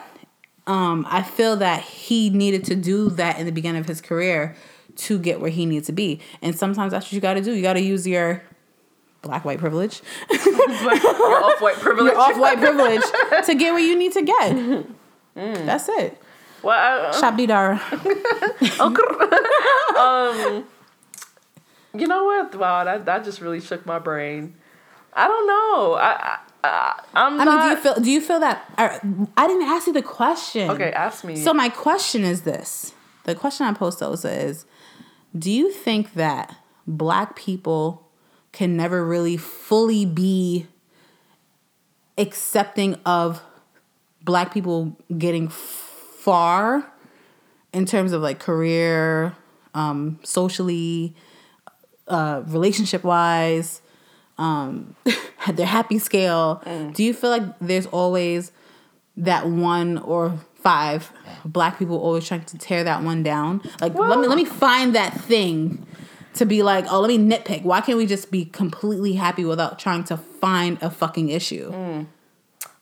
[0.67, 4.57] um, I feel that he needed to do that in the beginning of his career
[4.97, 6.21] to get where he needs to be.
[6.43, 7.53] And sometimes that's what you got to do.
[7.53, 8.43] You got to use your
[9.23, 12.13] black white privilege, Your off-white privilege.
[12.13, 13.03] your off white privilege
[13.47, 14.53] to get what you need to get.
[14.53, 15.67] Mm.
[15.67, 16.21] That's it.
[16.63, 17.81] Well, I- Shabdi Dara.
[21.95, 22.55] you know what?
[22.55, 24.55] Wow, that that just really shook my brain.
[25.13, 25.95] I don't know.
[25.95, 27.59] I, I, I I'm I not.
[27.59, 28.03] mean, do you feel?
[28.05, 28.65] Do you feel that?
[28.79, 29.01] or-
[29.37, 30.71] I didn't ask you the question.
[30.71, 31.37] okay, ask me.
[31.37, 34.67] So my question is this: the question I posed to Osa is,
[35.37, 36.55] do you think that
[36.87, 38.07] black people
[38.53, 40.67] can never really fully be
[42.19, 43.43] accepting of
[44.23, 46.93] black people getting far
[47.73, 49.35] in terms of like career,
[49.75, 51.15] um, socially,
[52.09, 53.81] uh, relationship wise,
[54.39, 54.97] um,
[55.53, 56.63] their happy scale.
[56.93, 58.53] Do you feel like there's always
[59.17, 61.13] that one or five
[61.45, 63.63] black people always trying to tear that one down?
[63.81, 65.87] Like let me let me find that thing
[66.35, 67.63] to be like, oh, let me nitpick.
[67.65, 71.71] Why can't we just be completely happy without trying to find a fucking issue?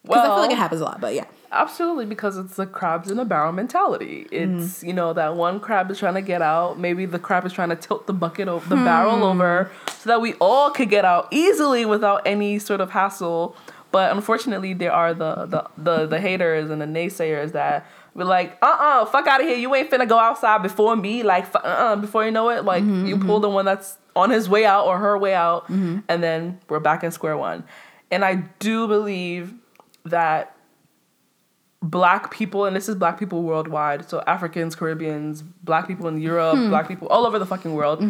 [0.03, 1.25] Because I feel like it happens a lot, but yeah.
[1.51, 4.27] Absolutely, because it's the crabs in a barrel mentality.
[4.31, 4.61] Mm.
[4.61, 6.79] It's you know that one crab is trying to get out.
[6.79, 8.85] Maybe the crab is trying to tilt the bucket over the Hmm.
[8.85, 13.57] barrel over so that we all could get out easily without any sort of hassle.
[13.91, 17.87] But unfortunately, there are the the the, the haters and the naysayers that
[18.19, 19.57] be like, uh uh fuck out of here.
[19.57, 21.23] You ain't finna go outside before me.
[21.23, 24.31] Like, uh uh before you know it, like Mm-hmm, you pull the one that's on
[24.31, 27.65] his way out or her way out, and then we're back in square one.
[28.11, 29.55] And I do believe
[30.05, 30.57] that
[31.83, 36.57] black people, and this is black people worldwide, so Africans, Caribbeans, black people in Europe,
[36.71, 38.03] black people all over the fucking world,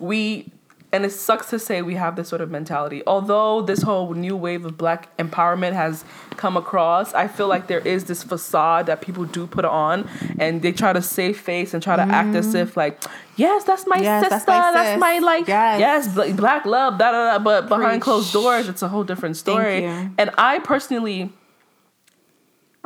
[0.00, 0.50] we
[0.92, 3.02] and it sucks to say we have this sort of mentality.
[3.06, 6.04] Although this whole new wave of black empowerment has
[6.36, 10.60] come across, I feel like there is this facade that people do put on and
[10.62, 13.02] they try to save face and try to act as if like,
[13.36, 15.80] yes, that's my Yes, sister, that's that's my my, like Yes.
[16.16, 17.42] yes, black love, da da da.
[17.42, 18.02] But behind Preach.
[18.02, 19.84] closed doors, it's a whole different story.
[20.18, 21.32] And I personally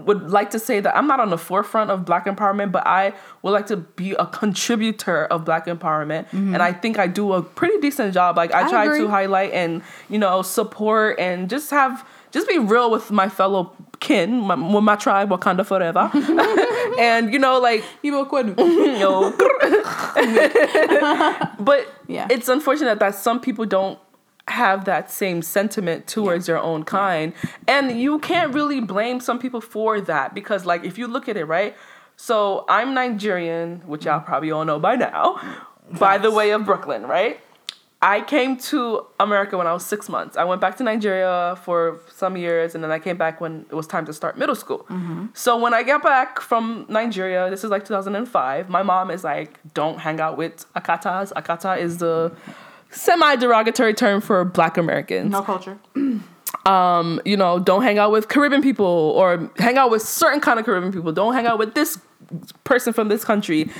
[0.07, 3.13] would like to say that I'm not on the forefront of black empowerment, but I
[3.43, 6.33] would like to be a contributor of black empowerment.
[6.33, 8.37] And I think I do a pretty decent job.
[8.37, 8.69] Like I, Mm-hmm.
[8.69, 9.01] I try agree.
[9.01, 13.73] to highlight and, you know, support and just have just be real with my fellow
[14.01, 16.11] kin, my, with my tribe, Wakanda forever.
[17.01, 17.83] and you know, like.
[21.59, 22.29] But Yeah.
[22.31, 23.99] it's unfortunate that some people don't
[24.49, 27.33] have that same sentiment towards your own kind.
[27.67, 31.37] And you can't really blame some people for that because like if you look at
[31.37, 31.77] it, right?
[32.17, 34.27] So I'm Nigerian, which y'all mm.
[34.27, 35.41] probably all know by now,
[35.99, 37.41] by the way of Brooklyn, right?
[38.03, 40.37] I came to America when I was six months.
[40.37, 43.75] I went back to Nigeria for some years, and then I came back when it
[43.75, 44.87] was time to start middle school.
[44.91, 45.27] Mm-hmm.
[45.33, 48.69] So when I got back from Nigeria, this is like 2005.
[48.69, 52.33] My mom is like, "Don't hang out with akatas." Akata is the
[52.91, 55.79] semi-derogatory term for Black Americans No culture.
[56.67, 60.59] um, you know, don't hang out with Caribbean people or hang out with certain kind
[60.59, 61.13] of Caribbean people.
[61.13, 61.99] Don't hang out with this
[62.65, 63.71] person from this country.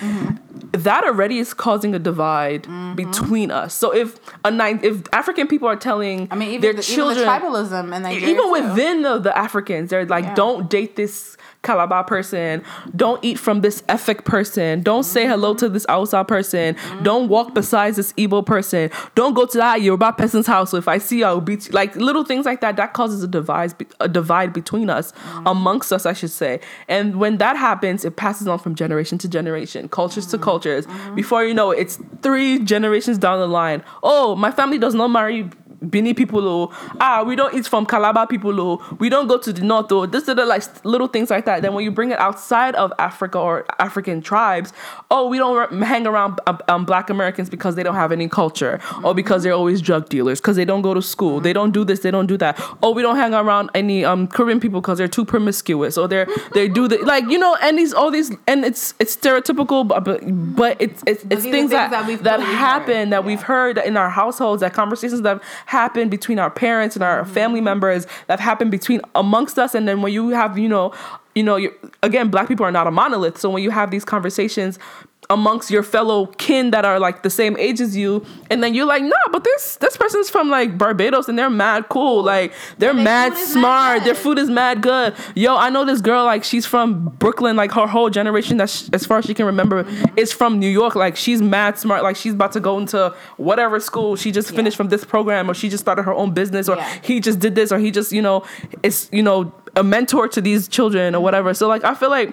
[0.73, 3.75] That already is causing a divide between us.
[3.75, 7.19] So if a nine, if African people are telling I mean, even their the, children,
[7.19, 8.53] even the tribalism and even too.
[8.53, 10.35] within the, the Africans, they're like, Yeah.
[10.35, 11.37] don't date this
[11.67, 12.63] Calabar person.
[12.95, 14.83] Don't eat from this Efik person.
[14.83, 16.77] Don't say hello to this Hausa person.
[17.03, 18.91] Don't walk beside this Igbo person.
[19.17, 20.71] Don't go to that Yoruba person's house.
[20.71, 21.73] So if I see you, I'll beat you.
[21.73, 25.13] Like little things like that, that causes a divide, a divide between us,
[25.45, 26.61] amongst us, I should say.
[26.89, 30.87] And when that happens, it passes on from generation to generation, cultures to cultures.
[31.15, 33.83] Before you know it, it's three generations down the line.
[34.03, 35.51] Oh, my family does not marry
[35.91, 39.53] Bini people, oh, ah, we don't eat from Calabar people, oh, we don't go to
[39.53, 41.63] the north, oh, this, that, like little things like that.
[41.63, 44.73] Then when you bring it outside of Africa or African tribes,
[45.11, 48.81] oh, we don't hang around um, um, Black Americans because they don't have any culture,
[49.05, 51.85] or because they're always drug dealers, because they don't go to school, they don't do
[51.85, 52.59] this, they don't do that.
[52.83, 56.27] Oh, we don't hang around any um Korean people because they're too promiscuous, or they're
[56.55, 60.05] they do the like you know, and these all these, and it's it's stereotypical, but
[60.05, 60.21] but,
[60.57, 63.11] but it's it's, it's are things, that that we've that happen heard.
[63.11, 63.27] that Yeah.
[63.27, 67.23] we've heard in our households, that conversations that have happened between our parents and our
[67.23, 67.33] mm-hmm.
[67.33, 70.93] family members, that happened between amongst us, and then when you have, you know,
[71.35, 71.61] you know,
[72.03, 74.79] again, black people are not a monolith, so when you have these conversations
[75.29, 78.87] amongst your fellow kin that are like the same age as you, and then you're
[78.87, 82.95] like, nah, but this this person's from like Barbados and they're mad cool, like they're
[82.95, 85.15] mad is mad smart, their food is mad good.
[85.35, 89.05] Yo, I know this girl like she's from Brooklyn, like her whole generation that as
[89.05, 89.85] far as she can remember
[90.17, 90.95] is from New York.
[90.95, 94.17] Like she's mad smart, like she's about to go into whatever school.
[94.17, 94.57] She just Yeah.
[94.57, 96.89] finished from this program, or she just started her own business, or Yeah.
[97.03, 98.45] he just did this, or he just you know
[98.83, 101.53] is you know a mentor to these children or whatever.
[101.53, 102.33] So like I feel like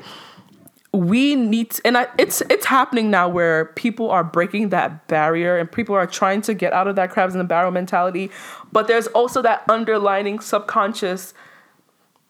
[0.95, 5.57] we need to, and I, it's it's happening now where people are breaking that barrier
[5.57, 8.29] and people are trying to get out of that crabs in the barrel mentality
[8.71, 11.33] but there's also that underlining subconscious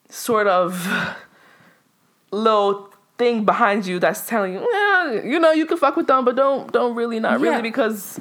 [0.10, 0.88] sort of
[2.32, 6.26] little thing behind you that's telling you "Eh, you know you can fuck with them
[6.26, 7.50] but don't don't really not Yeah.
[7.50, 8.20] really because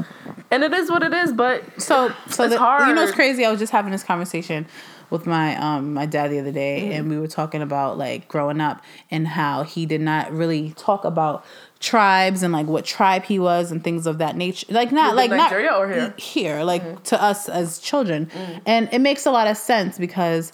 [0.50, 2.88] and it is what it is but So, so It's the, hard.
[2.88, 3.44] you know, it's crazy.
[3.46, 4.66] I was just having this conversation
[5.12, 6.92] with my um my dad the other day, Mm-hmm.
[6.92, 11.04] and we were talking about like growing up and how he did not really talk
[11.04, 11.44] about
[11.78, 14.66] tribes and like what tribe he was and things of that nature.
[14.70, 16.56] Like not Within like not Nigeria or here?
[16.56, 16.66] Mm-hmm.
[16.66, 18.30] like to us as children,
[18.66, 20.52] and it makes a lot of sense because.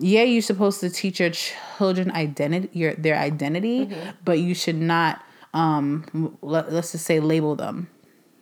[0.00, 4.10] Yeah, you're supposed to teach your children identity, your their identity, Mm-hmm.
[4.24, 5.20] but you should not
[5.54, 7.88] um let, let's just say label them.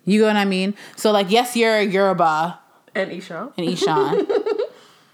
[0.05, 0.75] You know what I mean?
[0.97, 2.61] So like, yes, you're Yoruba
[2.95, 4.27] and Isha and Ishan,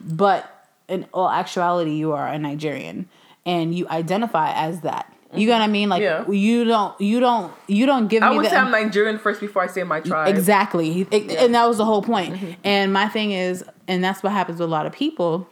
[0.02, 3.08] but in all actuality, you are a Nigerian,
[3.46, 5.08] and you identify as that.
[5.34, 5.88] You know what I mean?
[5.88, 6.28] Like Yeah.
[6.30, 9.40] you don't, you don't, you don't give I me would the say I'm Nigerian first
[9.40, 12.34] before I say my tribe exactly, It- and that was the whole point.
[12.34, 12.50] Mm-hmm.
[12.64, 15.48] And my thing is, and that's what happens with a lot of people,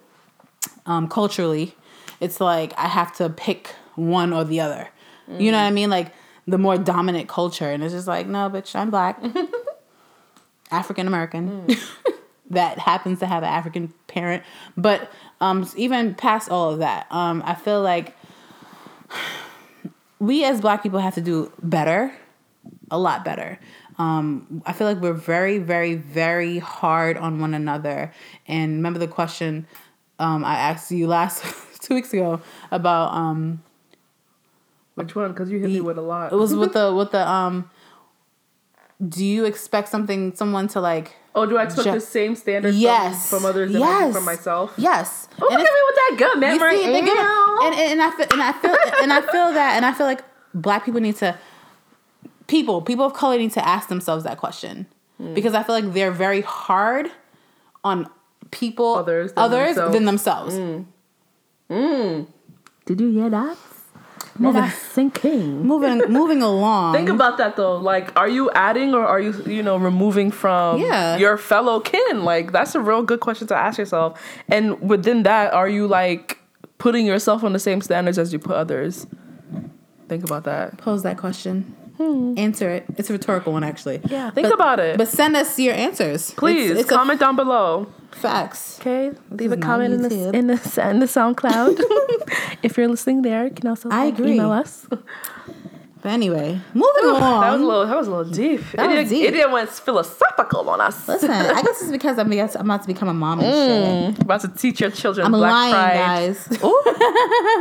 [0.84, 1.74] um, culturally.
[2.20, 4.88] It's like I have to pick one or the other.
[5.38, 5.88] You know what I mean?
[5.88, 6.12] Like
[6.46, 9.22] the more dominant culture, and it's just like, no, bitch, I'm black,
[10.70, 11.66] African American.
[12.50, 14.42] that happens to have an African parent,
[14.76, 15.10] but
[15.40, 18.16] um, even past all of that, um, I feel like
[20.18, 22.14] we as black people have to do better,
[22.90, 23.58] a lot better.
[23.98, 28.12] Um, I feel like we're very, very, very hard on one another.
[28.48, 29.66] And remember the question
[30.18, 31.44] um, I asked you last
[31.80, 33.62] two weeks ago about um,
[34.94, 35.32] Which one?
[35.32, 36.32] Because you hit me with a lot.
[36.32, 37.70] it was with the with the um.
[39.06, 41.16] Do you expect something someone to like?
[41.34, 43.28] Oh, do I expect Ju- the same standards Yes.
[43.30, 44.14] from, from others than I Yes.
[44.14, 44.72] from myself?
[44.76, 45.28] Yes.
[45.40, 46.76] Oh, look at me with that good You memory.
[46.78, 49.92] see, and, and, and I feel and I feel and I feel that and I
[49.92, 50.22] feel like
[50.54, 51.38] black people need to
[52.46, 54.86] people people of color need to ask themselves that question
[55.18, 55.34] Hmm.
[55.34, 57.10] because I feel like they're very hard
[57.84, 58.08] on
[58.50, 59.92] people Others than others themselves.
[59.94, 60.54] than themselves.
[62.86, 63.56] Did you hear that?
[64.40, 65.66] Moving- sinking.
[65.66, 66.94] Moving moving along.
[66.94, 67.76] Think about that though.
[67.76, 71.16] Like, are you adding or are you, you know, removing from Yeah.
[71.18, 72.24] your fellow kin?
[72.24, 74.20] Like, that's a real good question to ask yourself.
[74.48, 76.38] And within that, are you like
[76.78, 79.06] putting yourself on the same standards as you put others?
[80.08, 80.78] Think about that.
[80.78, 81.76] pose that question.
[82.00, 82.86] Answer it.
[82.96, 83.98] It's a rhetorical one actually.
[83.98, 84.08] Hmm.
[84.10, 84.96] Yeah, think But- about it.
[84.96, 86.30] But send us your answers.
[86.30, 87.88] Please It's, it's a comment down below.
[88.12, 88.78] Facts.
[88.80, 91.80] Okay, leave a comment in the in the in the SoundCloud.
[92.62, 94.34] if you're listening there, you can also I agree.
[94.34, 94.86] email us.
[96.02, 97.42] But anyway, moving along.
[97.42, 98.62] That was a little that was a little deep.
[98.72, 99.28] That it, was deep.
[99.28, 101.06] it did went philosophical on us.
[101.06, 104.22] Listen, I guess it's because I'm, I'm about to become a mom and mm, shit.
[104.22, 105.94] About to teach your children I'm black lying, pride.
[105.96, 106.48] guys.
[106.64, 106.82] Ooh.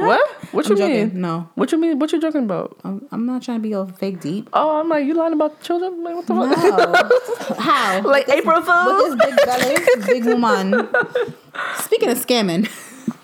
[0.07, 0.29] what?
[0.53, 1.09] What you I'm joking.
[1.09, 1.19] mean?
[1.21, 1.99] No, What you mean?
[1.99, 2.77] What you joking about?
[2.85, 4.49] I'm, I'm not trying to be all fake deep.
[4.53, 6.01] Oh, I'm like you lying about the children?
[6.01, 7.57] Like what the No, fuck?
[7.57, 8.01] how?
[8.03, 9.09] like April Fool?
[9.09, 9.75] With this big belly,
[10.07, 10.87] big woman.
[11.79, 12.69] Speaking of scamming,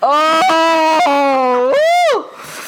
[0.02, 1.72] Oh,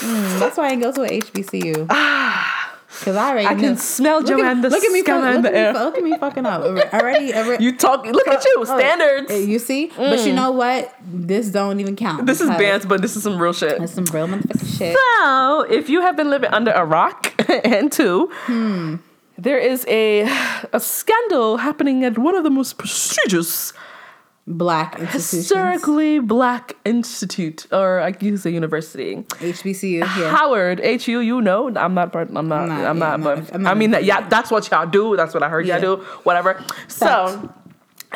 [0.02, 1.74] that's why I didn't go to a HBCU.
[1.88, 3.62] Because I already I knew.
[3.62, 5.74] can smell Look Joanne at, the look at me, fuck, in look, the at air.
[5.74, 6.62] me, look at me fucking up.
[6.94, 8.06] Already, already You talk.
[8.06, 9.32] Look at you, standards.
[9.32, 10.94] eh, You see, but you know what?
[11.06, 12.26] This don't even count.
[12.26, 13.78] This is bands, but this is some real shit.
[13.80, 14.96] That's some real motherfucking shit.
[14.98, 17.34] So, if you have been living under a rock,
[17.66, 18.96] and two, Hmm.
[19.38, 20.22] there is a
[20.74, 23.74] a scandal happening at one of the most prestigious
[24.50, 25.32] Black institutions.
[25.50, 29.18] historically black institute, or I can say university.
[29.18, 30.00] HBCU.
[30.00, 30.06] Yeah.
[30.30, 33.24] Howard, HU, you know, I'm not part, I'm not, I'm not, I'm yeah, not, I'm
[33.24, 35.18] but not- I'm not I mean that, yeah, that's what y'all do.
[35.18, 35.80] That's what I heard Yeah.
[35.80, 36.04] y'all do.
[36.24, 36.64] Whatever.
[36.88, 37.54] So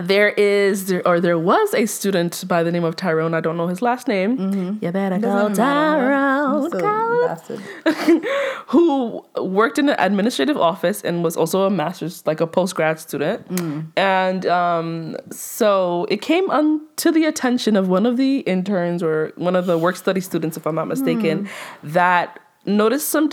[0.01, 3.33] there is, or there was a student by the name of Tyrone.
[3.33, 4.79] I don't know his last name.
[4.81, 5.53] You better go Mm-hmm.
[5.53, 5.55] Doesn't.
[5.55, 8.21] Tyrone, I'm still go.
[8.67, 12.99] Who worked in an administrative office and was also a master's, like a post grad
[12.99, 13.47] student.
[13.49, 13.87] Mm.
[13.97, 19.55] And um, so it came unto the attention of one of the interns or one
[19.55, 21.47] of the work study students, if I'm not mistaken, Mm.
[21.93, 23.27] that noticed some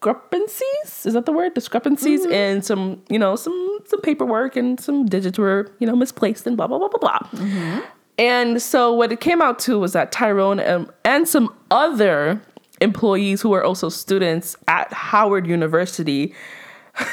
[0.00, 1.06] discrepancies.
[1.06, 1.54] Is that the word?
[1.54, 2.32] Discrepancies Mm-hmm.
[2.32, 6.56] in some, you know, some some paperwork and some digits were, you know, misplaced and
[6.56, 7.18] blah blah blah blah blah.
[7.40, 7.80] Mm-hmm.
[8.18, 12.42] And so what it came out to was that Tyrone and, and some other
[12.82, 16.34] employees who were also students at Howard University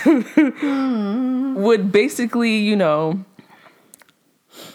[0.06, 3.24] would basically, you know,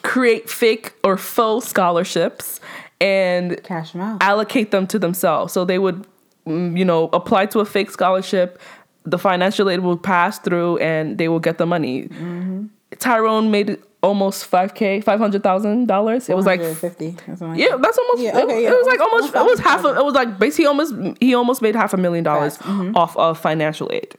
[0.02, 2.60] create fake or faux scholarships
[3.00, 4.22] and Cash them out.
[4.22, 5.52] allocate them to themselves.
[5.52, 6.06] So they would,
[6.46, 8.60] Mm, you know, apply to a fake scholarship.
[9.04, 12.04] The financial aid will pass through, and they will get the money.
[12.04, 12.66] Mm-hmm.
[12.98, 16.28] Tyrone made almost five k, five hundred thousand dollars.
[16.28, 16.60] It was like.
[16.60, 17.16] 150.
[17.44, 18.22] or Yeah, that's almost.
[18.22, 19.34] Yeah, it- okay, it, yeah, was like almost-.
[19.34, 19.84] It was half.
[19.84, 20.94] Of, it was like basically almost.
[21.20, 22.96] He almost made half a million dollars Mm-hmm.
[22.96, 24.14] off of financial aid.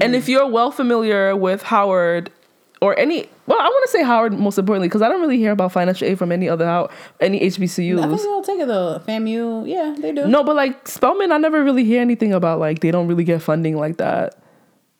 [0.00, 0.28] And if mm.
[0.28, 2.30] you're well familiar with Howard
[2.84, 5.52] or any, well, I want to say Howard most importantly because I don't really hear
[5.52, 7.98] about financial aid from any other how any HBCUs.
[8.02, 9.00] I think they'll take it though.
[9.06, 10.26] FAMU, yeah, they do.
[10.26, 13.42] No, but like Spelman, I never really hear anything about like they don't really get
[13.42, 14.36] funding like that.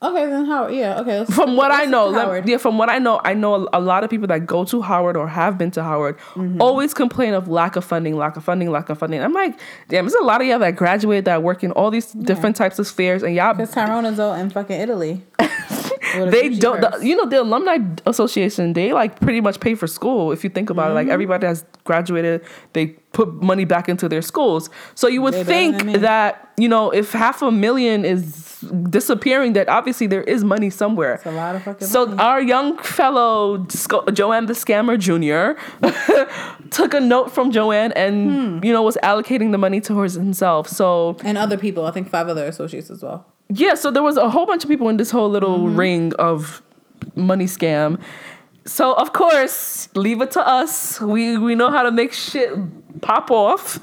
[0.03, 0.75] Okay, then Howard.
[0.75, 1.25] Yeah, okay.
[1.25, 4.11] From what I know, let- yeah, from what I know, I know a lot of
[4.11, 6.61] people that go to Howard or have been to Howard Mm-hmm.
[6.61, 9.23] always complain of lack of funding, lack of funding, lack of funding.
[9.23, 12.13] I'm like, damn, there's a lot of y'all that graduate that work in all these
[12.13, 15.23] different types of spheres, and y'all Because Tyrone is out in fucking Italy.
[16.31, 20.33] They don't the, you know the alumni association they like pretty much pay for school.
[20.33, 20.91] If you think about Mm-hmm.
[20.93, 24.69] it like everybody has graduated they put money back into their schools.
[24.95, 28.54] So you would than think that you know if half a million is
[28.91, 32.19] disappearing that obviously there is money somewhere It's a lot of fucking so money.
[32.23, 35.59] our young fellow Sco- Joanne the Scammer Jr.
[36.71, 38.15] took a note from Joanne and
[38.61, 38.65] Hmm.
[38.65, 40.69] you know was allocating the money towards himself.
[40.69, 41.87] So and other people.
[41.87, 43.27] I think five other associates as well.
[43.49, 45.77] yeah, so there was a whole bunch of people in this whole little Mm-hmm.
[45.81, 46.63] ring of
[47.15, 47.99] money scam.
[48.67, 51.01] So of course, leave it to us.
[51.01, 52.51] We we know how to make shit
[53.03, 53.79] pop off.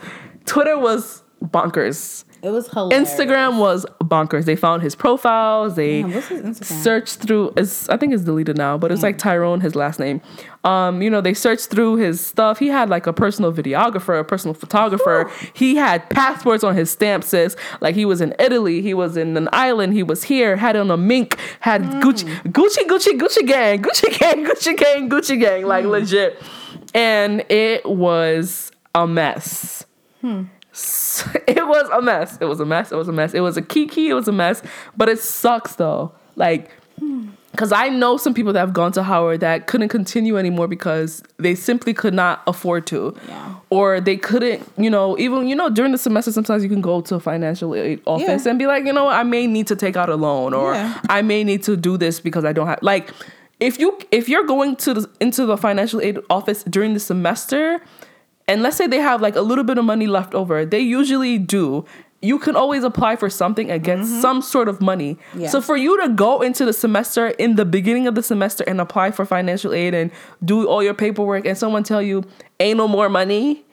[0.46, 2.26] Twitter was bonkers.
[2.44, 3.14] It was hilarious.
[3.14, 4.46] Instagram was bonkers.
[4.46, 5.76] They found his profiles.
[5.76, 6.84] They Damn, what's his Instagram?
[6.84, 7.54] searched through.
[7.56, 10.22] It's, I think it's deleted now, but it's like Tyrone, his last name.
[10.64, 12.58] Um, you know, they searched through his stuff.
[12.58, 15.32] He had like a personal videographer, a personal photographer.
[15.54, 17.56] He had passports on his stamp, sis.
[17.80, 20.90] Like he was in Italy, he was in an island, he was here, had on
[20.90, 22.02] a mink, had mm.
[22.02, 25.92] Gucci, Gucci, Gucci, Gucci gang, Gucci gang, Gucci gang, Gucci gang, like mm.
[25.92, 26.42] legit.
[26.94, 29.86] And it was a mess.
[30.24, 30.46] S-
[31.48, 32.38] It was a mess.
[32.40, 32.92] It was a mess.
[32.92, 33.34] It was a mess.
[33.34, 34.10] It was a kiki.
[34.10, 34.62] It was a mess.
[34.96, 36.12] But it sucks though.
[36.36, 36.72] Like,
[37.52, 41.22] because I know some people that have gone to Howard that couldn't continue anymore because
[41.38, 43.14] they simply could not afford to.
[43.28, 43.56] Yeah.
[43.70, 47.02] Or they couldn't, you know, even, you know, during the semester, sometimes you can go
[47.02, 48.52] to a financial aid office Yeah.
[48.52, 51.00] and be like, you know, I may need to take out a loan or Yeah.
[51.10, 53.12] I may need to do this because I don't have, like,
[53.60, 57.80] if you if you're going to the, into the financial aid office during the semester
[58.48, 61.38] and let's say they have like a little bit of money left over they usually
[61.38, 61.86] do
[62.24, 65.42] you can always apply for something and get some sort of money Mm-hmm.
[65.42, 65.48] Yeah.
[65.50, 68.80] so for you to go into the semester in the beginning of the semester and
[68.80, 70.12] apply for financial aid and
[70.46, 72.24] do all your paperwork and someone tell you
[72.60, 73.64] ain't no more money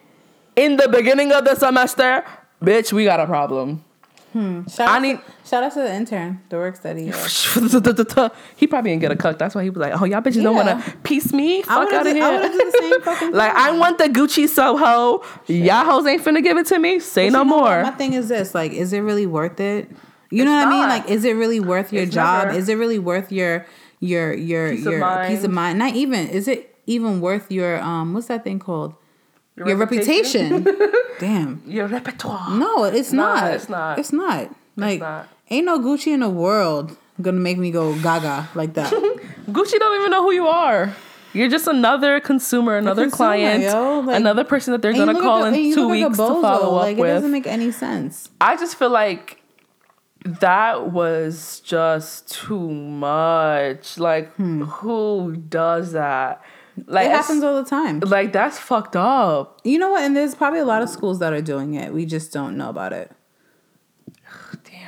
[0.55, 2.23] in the beginning of the semester
[2.63, 3.83] bitch we got a problem
[4.33, 7.05] Shout I out need- to, shout out to the intern, the work study.
[8.55, 9.37] he probably didn't get a cuck.
[9.37, 11.61] That's why he was like, "Oh, y'all bitches don't want to piece me.
[11.63, 13.53] Fuck out of I here." same Like.
[13.55, 15.23] I want the Gucci Soho.
[15.47, 16.99] Y'all hoes ain't finna give it to me.
[16.99, 17.63] Say But no know what?
[17.63, 17.83] more.
[17.83, 19.89] My thing is this: like, is it really worth it?
[20.31, 20.89] You know It's what I mean?
[20.89, 22.47] Like, is it really worth your It's job?
[22.47, 22.57] never.
[22.59, 23.65] Is it really worth your
[23.99, 25.27] your your Peace your mind.
[25.33, 25.79] peace of mind?
[25.79, 26.27] Not even.
[26.29, 28.13] Is it even worth your um?
[28.13, 28.93] What's that thing called?
[29.59, 30.63] Your Your, reputation?
[30.63, 30.91] reputation.
[31.19, 31.61] Damn.
[31.67, 32.57] Your repertoire.
[32.57, 33.53] No, it's not.
[33.53, 33.99] it's not.
[33.99, 34.49] It's not.
[34.77, 35.27] Like, not.
[35.49, 38.91] ain't no Gucci in the world gonna make me go gaga like that.
[39.51, 40.95] Gucci don't even know who you are.
[41.33, 44.05] You're just another consumer, another consumer, client.
[44.07, 46.77] Like- another person that they're gonna call like a- in two like weeks to follow
[46.77, 47.09] up Like, it with.
[47.09, 48.29] doesn't make any sense.
[48.39, 49.41] I just feel like
[50.25, 53.97] that was just too much.
[53.97, 54.63] Like, hmm.
[54.63, 56.41] who does that?
[56.87, 57.07] Like.
[57.07, 57.99] It happens all the time.
[58.01, 59.59] like that's fucked up.
[59.63, 60.03] You know what?
[60.03, 61.93] And there's probably a lot of schools that are doing it.
[61.93, 63.11] We just don't know about it.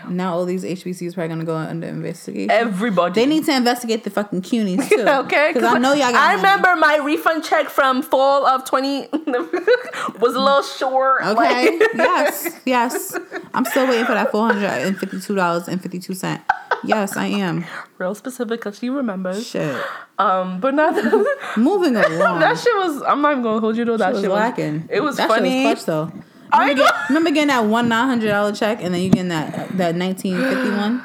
[0.10, 2.52] Now all these HBCUs probably gonna go under investigation.
[2.52, 3.14] Everybody.
[3.14, 5.02] they need to investigate the fucking CUNYs too.
[5.08, 6.12] okay, because I know y'all.
[6.12, 6.36] Got I money.
[6.38, 9.08] remember my refund check from fall of twenty
[10.20, 11.24] was a little short.
[11.24, 11.78] Okay.
[11.80, 12.60] Like, yes.
[12.66, 13.18] Yes.
[13.54, 16.42] I'm still waiting for that four hundred and fifty-two dollars and fifty-two cent.
[16.84, 17.66] Yes, I am.
[18.00, 19.46] real specific because she remembers.
[19.46, 19.80] Shit.
[20.18, 20.94] Um, but not
[21.58, 22.40] Moving along.
[22.40, 23.02] that shit was.
[23.04, 24.32] I'm not even gonna hold you to that Shit was shit.
[24.32, 24.88] lacking.
[24.90, 25.50] it was that funny.
[25.64, 26.12] Shit was clutch though.
[26.54, 29.30] I Remember, get- remember getting that one nine hundred dollar check and then you getting
[29.30, 31.04] that that nineteen fifty one.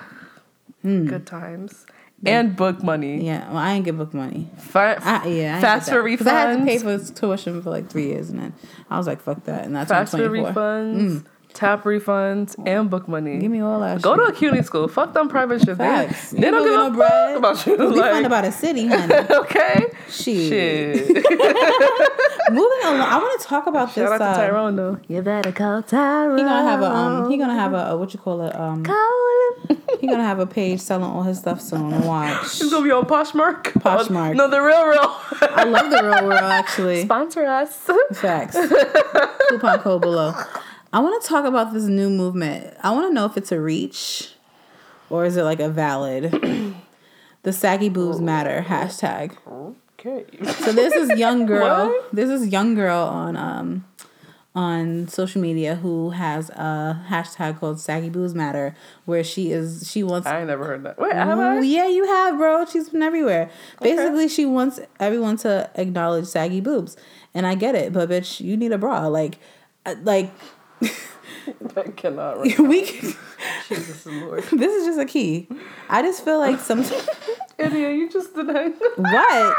[0.83, 1.85] Good times
[2.25, 3.25] and book money.
[3.27, 4.49] Yeah, well, I ain't get book money.
[4.57, 6.27] Fa- I, yeah, I FAFSA refunds.
[6.29, 8.55] I had to pay for tuition for like three years, and then
[8.89, 10.53] I was like, "Fuck that!" And that's FAFSA 24.
[10.53, 11.25] refunds,
[11.55, 13.37] tap refunds, and book money.
[13.37, 13.41] Mm.
[13.41, 14.01] Give me all that.
[14.01, 14.27] Go shit.
[14.27, 14.87] to a CUNY school.
[14.89, 15.69] Fuck them private shit.
[15.77, 16.31] They, Facts.
[16.31, 17.29] they You don't don't give a no bread.
[17.35, 17.77] fuck about you.
[17.95, 19.15] We like, find about a city, honey.
[19.31, 19.87] okay.
[20.09, 21.07] Shit.
[21.09, 21.27] Shit.
[22.51, 24.11] Moving along, I want to talk about Shout this.
[24.13, 25.01] out to uh, Tyrone though.
[25.09, 26.39] You better call Tyrone.
[26.39, 27.31] He gonna have a um.
[27.31, 28.85] He gonna have a, a what you call it um.
[28.85, 28.95] Call
[29.69, 29.83] him.
[30.01, 32.03] He gonna have a page selling all his stuff soon.
[32.03, 32.59] Watch.
[32.59, 33.65] He's gonna be on Poshmark.
[33.75, 34.37] Poshmark.
[34.37, 35.17] No, the real real.
[35.43, 37.03] I love the real world actually.
[37.03, 37.89] Sponsor us.
[38.13, 38.57] Facts.
[39.49, 40.35] Coupon code below.
[40.93, 42.75] I want to talk about this new movement.
[42.83, 44.31] I want to know if it's a reach
[45.11, 46.31] or is it like a valid.
[47.43, 49.37] the saggy boobs matter hashtag.
[50.07, 50.45] Okay.
[50.45, 51.89] So this is young girl.
[51.89, 52.15] What?
[52.15, 53.85] This young girl on um
[54.55, 60.03] on social media who has a hashtag called saggy boobs matter where she is she
[60.03, 60.99] wants I never heard that.
[60.99, 61.61] Wait, have I?
[61.61, 62.65] yeah, you have, bro.
[62.65, 63.51] She's been everywhere.
[63.83, 66.97] Basically, she wants everyone to acknowledge saggy boobs,
[67.35, 69.09] and I get it, but bitch, you need a bra.
[69.09, 69.39] Like,
[69.85, 70.33] uh, like
[71.77, 72.39] I cannot.
[72.39, 72.59] Right.
[72.59, 72.83] we.
[72.87, 73.15] can-
[73.69, 74.45] Jesus Lord.
[74.45, 75.49] this is just a key.
[75.89, 76.85] I just feel like some
[77.59, 78.73] Idiot, you just denied.
[78.97, 79.57] what,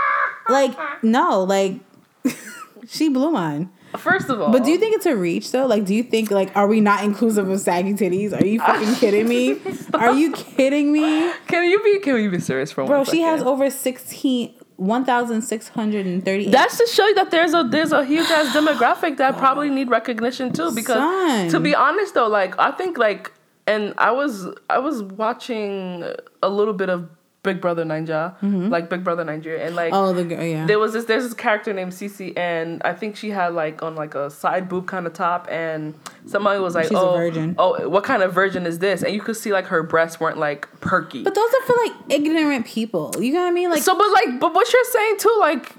[0.49, 1.79] like no, like
[2.87, 3.69] she blew mine.
[3.97, 5.65] First of all, But do you think it's a reach though?
[5.65, 8.39] Like, do you think like are we not inclusive of saggy titties?
[8.39, 9.59] Are you fucking kidding me?
[9.93, 12.97] Are you kidding me, can you be can you be serious for bro?
[12.97, 14.53] one She has over sixteen.
[14.77, 19.71] 1638 That's to show you that there's a there's a huge ass demographic that probably
[19.71, 20.71] need recognition too.
[20.71, 21.49] Because Son.
[21.49, 23.31] to be honest though, like I think like
[23.65, 26.03] and I was I was watching
[26.43, 27.09] a little bit of
[27.43, 28.69] Big Brother Ninja, mm-hmm.
[28.69, 30.65] like Big Brother Nigeria, and like Oh, the girl, oh, yeah.
[30.65, 33.95] there was this there's this character named CeeC and I think she had like on
[33.95, 35.93] like a side boob kind of top and
[36.25, 39.37] somebody was like She's oh oh what kind of virgin is this and you could
[39.37, 43.13] see like her breasts weren't like perky but those are for like ignorant people.
[43.19, 43.69] You know what I mean?
[43.69, 45.71] Like, so but like but what you're saying too like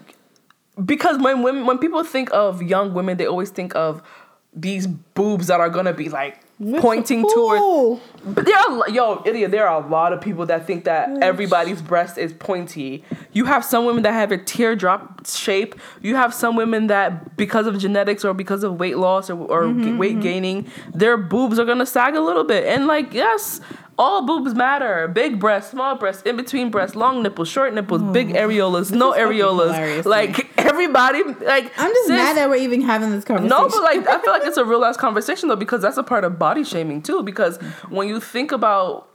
[0.85, 4.03] because when women when people think of young women they always think of
[4.55, 6.41] these boobs that are gonna be like
[6.81, 10.85] pointing towards but there are yo idiot there are a lot of people that think
[10.85, 13.05] that everybody's breast is pointy.
[13.33, 15.77] You have some women that have a teardrop shape.
[16.03, 19.63] You have some women that because of genetics or because of weight loss or, or
[19.69, 22.65] Mm-hmm, weight gaining their boobs are gonna sag a little bit.
[22.67, 23.61] And like yes
[24.01, 25.09] All boobs matter.
[25.09, 28.35] Big breasts, small breasts, in between breasts, long nipples, short nipples, big oh.
[28.47, 30.05] areolas, no areolas.
[30.05, 33.49] Like everybody, like I'm just sis, mad that we're even having this conversation.
[33.49, 36.05] no, but like I feel like it's a real ass conversation though because that's a
[36.05, 37.25] part of body shaming too.
[37.25, 37.57] Because
[37.89, 39.09] when you think about,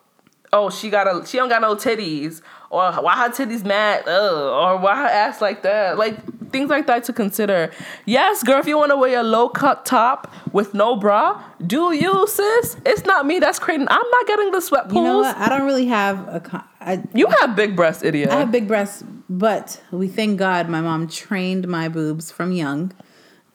[0.51, 2.41] oh, she got a she don't got no titties,
[2.73, 6.15] or why her titties mad, Ugh, or why her ass like that, like
[6.51, 7.71] things like that to consider.
[8.05, 11.93] Yes, girl, if you want to wear a low cut top with no bra, do
[11.93, 12.77] you, sis?
[12.85, 13.87] It's not me that's creating.
[13.89, 14.95] I'm not getting the sweat pools.
[14.97, 15.37] you know what?
[15.37, 16.39] I don't really have a.
[16.39, 18.29] Con- I, You have big breasts, idiot.
[18.29, 22.91] I have big breasts, but we thank God my mom trained my boobs from young,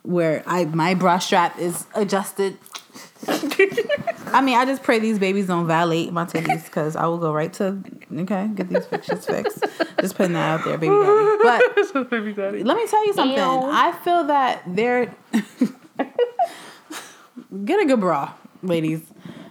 [0.02, 2.56] where I my bra strap is adjusted.
[4.32, 7.32] I mean, I just pray these babies don't violate my titties because I will go
[7.32, 9.64] right to okay get these fixtures fixed.
[10.00, 11.38] Just putting that out there, baby daddy.
[11.42, 12.62] But Baby daddy.
[12.62, 13.36] let me tell you something.
[13.36, 13.70] Ew.
[13.70, 15.14] I feel that they're
[17.64, 19.00] get a good bra, ladies.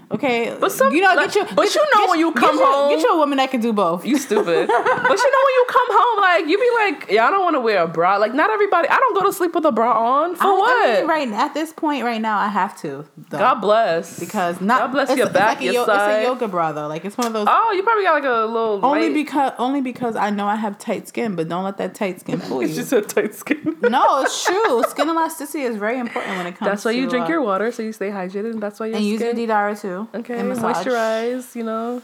[0.09, 2.31] Okay, But some- you know, like- get your, but get you know get- when you
[2.33, 4.05] get come your- home- get you a woman that can do both.
[4.05, 4.67] You stupid.
[4.67, 7.55] but you know when you come home, like you be like, yeah, I don't want
[7.55, 8.15] to wear a bra.
[8.15, 8.87] Like not everybody.
[8.87, 9.91] I don't go to sleep with a bra
[10.21, 10.35] on.
[10.35, 10.99] For I- I what?
[10.99, 13.03] mean, right at this point, right now, I have to.
[13.29, 14.17] Though, God bless.
[14.17, 16.21] because not God bless your back, like your yo- side.
[16.21, 16.87] It's a yoga bra though.
[16.87, 17.47] Like it's one of those.
[17.49, 20.55] Oh, you probably got like a little only light- because only because I know I
[20.55, 22.69] have tight skin, but don't let that tight skin fool you.
[22.73, 23.75] She said tight skin.
[23.81, 24.83] no, it's true.
[24.87, 26.59] Skin elasticity is very important when it comes.
[26.59, 28.79] To That's why you to, drink uh, your water, so you stay hydrated, and that's
[28.79, 29.35] why your and use your skin.
[29.35, 29.75] D-Dara
[30.05, 30.19] too.
[30.19, 30.85] okay, and massage.
[30.85, 31.55] moisturize.
[31.55, 32.01] You know,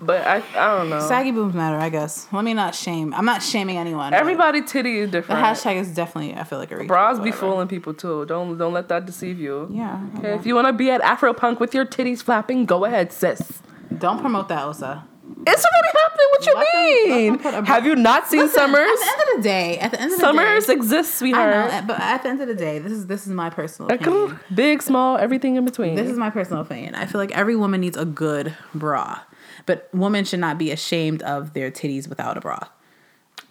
[0.00, 1.00] but I I don't know.
[1.00, 2.26] Saggy boobs matter, I guess.
[2.32, 3.14] Let me not shame.
[3.14, 4.12] I'm not shaming anyone.
[4.14, 5.40] Everybody titty is different.
[5.40, 6.34] The hashtag is definitely.
[6.34, 8.24] I feel like a reach, Bras but be fooling people too.
[8.26, 9.68] Don't don't let that deceive you.
[9.70, 10.00] Yeah.
[10.18, 10.38] Okay, okay.
[10.38, 13.62] if you want to be at Afropunk with your titties flapping, go ahead, sis.
[13.98, 15.06] Don't promote that, Osa.
[15.46, 16.03] It's already happening.
[16.46, 17.52] What you Let them- mean?
[17.54, 18.88] them Have you not seen Listen, Summers?
[18.88, 21.18] At the end of the day, at the end of the Summers day, exists, I
[21.18, 21.72] sweetheart.
[21.72, 24.38] know, but at the end of the day, this is this is my personal opinion.
[24.54, 25.94] Big, small, everything in between.
[25.94, 26.94] This is my personal opinion.
[26.94, 29.20] I feel like every woman needs a good bra,
[29.66, 32.58] but women should not be ashamed of their titties without a bra.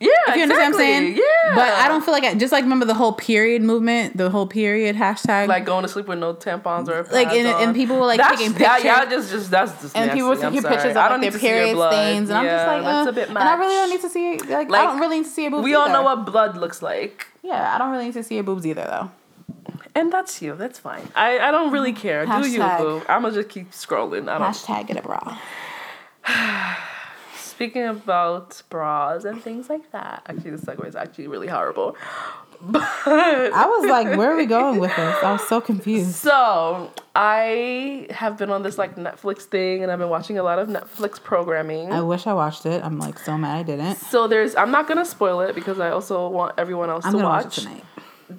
[0.04, 1.16] Yeah, if You understand what I'm saying?
[1.18, 4.30] Yeah, But I don't feel like I, just like remember the whole period movement, the
[4.30, 5.48] whole period hashtag.
[5.48, 8.18] like going to sleep with no tampons or Like, pads and- and people were, like,
[8.20, 8.86] That's- taking yeah, pictures.
[8.86, 10.18] Yeah, just just that's just and nasty.
[10.20, 10.76] people were I'm taking sorry.
[10.76, 11.92] pictures of I like, don't their need to see period blood.
[11.94, 14.02] stains, and I'm just Yeah, like, that's uh, a bit and I really don't need
[14.02, 14.38] to see.
[14.40, 15.64] Like, Like, I don't really need to see your boobs.
[15.64, 15.94] We all either.
[15.94, 17.28] know what blood looks like.
[17.42, 19.12] Yeah, I don't really need to see your boobs either, though.
[19.96, 20.56] And that's you.
[20.56, 21.08] That's fine.
[21.16, 22.26] I, I don't really care.
[22.26, 23.02] Do you, boo?
[23.08, 24.28] I'm gonna just keep scrolling.
[24.28, 24.48] I don't.
[24.52, 25.38] Hashtag get a bra.
[27.56, 31.96] Speaking about bras and things like that, actually, the segue is actually really horrible.
[32.66, 35.16] But I was like, where are we going with this?
[35.24, 36.16] I was so confused.
[36.16, 40.60] so I have been on this like Netflix thing, and I've been watching a lot
[40.60, 41.92] of Netflix programming.
[41.92, 42.82] I wish I watched it.
[42.82, 43.96] I'm like so mad I didn't.
[43.98, 47.24] so there's, I'm not gonna spoil it because I also want everyone else I'm to
[47.24, 47.56] watch, watch.
[47.58, 47.84] tonight.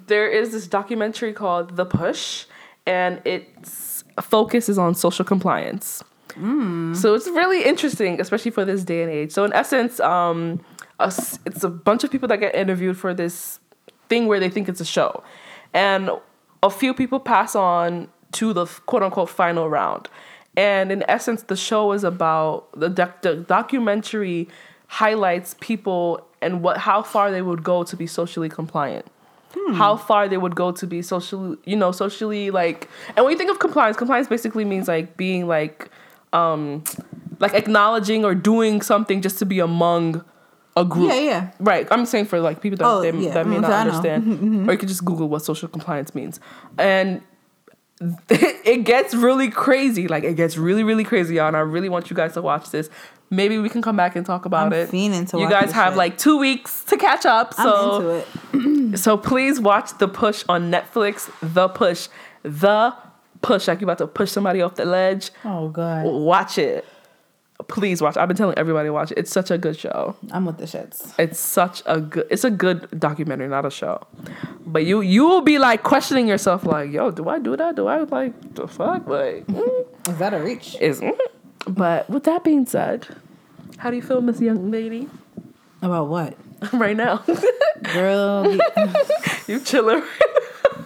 [0.07, 2.45] there is this documentary called The Push,
[2.87, 6.03] and its focus is on social compliance.
[6.95, 9.31] So it's really interesting, especially for this day and age.
[9.31, 10.63] So in essence, um,
[10.99, 11.07] a
[11.45, 13.59] it's a bunch of people that get interviewed for this
[14.09, 15.23] thing where they think it's a show,
[15.73, 16.09] and
[16.61, 20.09] a few people pass on to the quote unquote final round.
[20.57, 24.47] And in essence, the show is about the, doc- the documentary
[24.87, 29.05] highlights people and what how far they would go to be socially compliant
[29.73, 32.89] how far they would go to be socially, you know, socially like.
[33.15, 35.89] And when you think of compliance, compliance basically means like being like,
[36.35, 36.83] um,
[37.39, 40.23] like acknowledging or doing something just to be among
[40.77, 41.09] a group.
[41.09, 41.51] Yeah, yeah.
[41.59, 41.87] Right.
[41.91, 43.33] I'm saying for like people that, Oh, they, yeah.
[43.33, 43.89] that may Mm, not I know.
[43.91, 46.39] understand, or you could just Google what social compliance means,
[46.77, 47.21] and
[48.29, 50.07] it gets really crazy.
[50.07, 51.47] Like it gets really, really crazy, y'all.
[51.47, 52.89] And I really want you guys to watch this.
[53.29, 54.93] Maybe we can come back and talk about I'm it.
[54.93, 55.97] you guys have shit.
[55.97, 57.53] like two weeks to catch up.
[57.53, 58.21] So
[58.51, 58.97] I'm into it.
[59.05, 61.31] so please watch The Push on Netflix.
[61.41, 62.07] The Push.
[62.43, 62.93] The
[63.45, 63.67] Push.
[63.67, 65.31] Like you about to push somebody off the ledge.
[65.43, 66.85] Oh god, Watch it.
[67.69, 68.17] Please watch.
[68.17, 69.17] I've been telling everybody to watch it.
[69.17, 70.15] It's such a good show.
[70.31, 71.17] I'm with the shits.
[71.17, 74.05] It's such a good it's a good documentary, not a show.
[74.65, 77.75] But you you will be like questioning yourself like, yo, do I do that?
[77.75, 79.07] Do I like the fuck?
[79.07, 80.75] Like mm, Is that a reach?
[80.81, 81.17] is mm.
[81.67, 83.07] But with that being said,
[83.77, 85.07] how do you feel, Miss Young Lady?
[85.81, 86.35] About what,
[86.73, 87.23] right now.
[87.93, 88.51] girl?
[88.53, 88.61] you-
[89.47, 90.03] you chilling.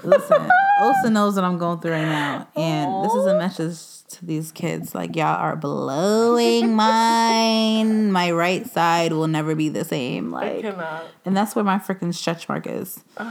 [0.03, 0.49] Listen,
[0.81, 4.51] Osa knows what I'm going through right now, and this is a message to these
[4.51, 4.93] kids.
[4.95, 8.11] Like y'all are blowing mine.
[8.11, 10.31] My right side will never be the same.
[10.31, 11.05] Like, cannot.
[11.25, 13.03] and that's where my freaking stretch mark is.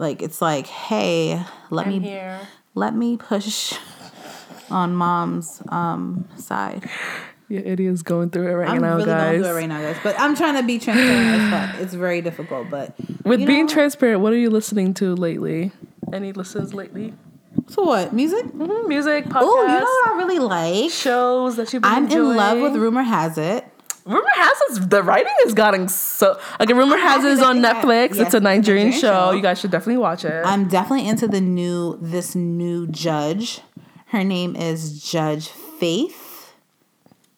[0.00, 2.38] Like it's like, hey, let I'm me here.
[2.76, 3.74] let me push
[4.70, 6.88] on mom's um side.
[7.48, 9.22] Yeah, Idiot's going through it right I'm now, really guys.
[9.32, 9.96] going through it right now, guys.
[10.04, 11.80] But I'm trying to be transparent as fuck.
[11.82, 12.94] It's very difficult, but
[13.24, 15.72] With being know, transparent, what are you listening to lately?
[16.12, 17.14] Any listens lately?
[17.68, 18.12] So what?
[18.12, 18.46] Music?
[18.46, 20.90] Mhm, Music, podcasts, Oh, you know what I really like?
[20.90, 22.76] shows that you've been I'm in love with?
[22.76, 23.64] Rumor Has It.
[24.06, 24.88] Rumor has it.
[24.90, 26.38] The writing is getting so.
[26.60, 28.08] Okay, Rumor has it is on think I- Netflix.
[28.16, 29.30] yes, it's a Nigerian, Nigerian show.
[29.30, 29.30] show.
[29.32, 30.42] You guys should definitely watch it.
[30.46, 33.60] I'm definitely into the new this new judge.
[34.06, 36.54] Her name is Judge Faith.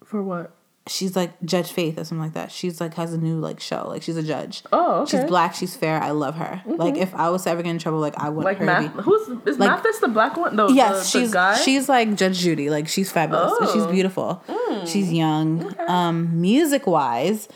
[0.04, 0.52] For what?
[0.90, 2.50] She's like Judge Faith or something like that.
[2.50, 3.86] She's like has a new like show.
[3.86, 4.64] Like she's a judge.
[4.72, 5.10] Oh, okay.
[5.18, 5.54] She's black.
[5.54, 6.02] She's fair.
[6.02, 6.60] I love her.
[6.66, 8.90] Like if I was to ever get in trouble, like I want Like her Math.
[8.90, 9.02] to be.
[9.04, 10.56] Who's is Like- Mathis the black one?
[10.56, 10.68] No.
[10.68, 11.54] Yes, the, the she's guy.
[11.56, 12.70] she's like Judge Judy.
[12.70, 13.52] Like she's fabulous.
[13.60, 13.92] and She's Oh.
[13.92, 14.42] beautiful.
[14.84, 15.72] She's young.
[15.88, 17.48] Um, music wise,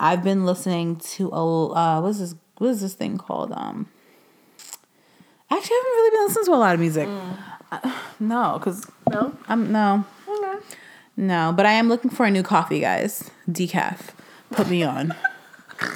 [0.00, 3.52] I've been listening to a uh, what's this what is this thing called?
[3.52, 3.86] Um,
[5.50, 7.08] actually, I haven't really been listening to a lot of music.
[7.72, 9.32] Uh, no, because no.
[9.48, 10.06] I'm no Okay.
[11.20, 13.30] No, but I am looking for a new coffee, guys.
[13.48, 14.10] Decaf,
[14.52, 15.14] put me on.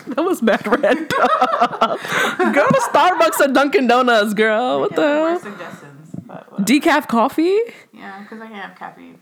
[0.07, 0.97] That was bad red.
[1.11, 4.81] girl to Starbucks or Dunkin' Donuts, girl.
[4.81, 5.41] What the hell?
[6.61, 7.59] Decaf coffee?
[7.93, 9.19] Yeah, because I can't have caffeine.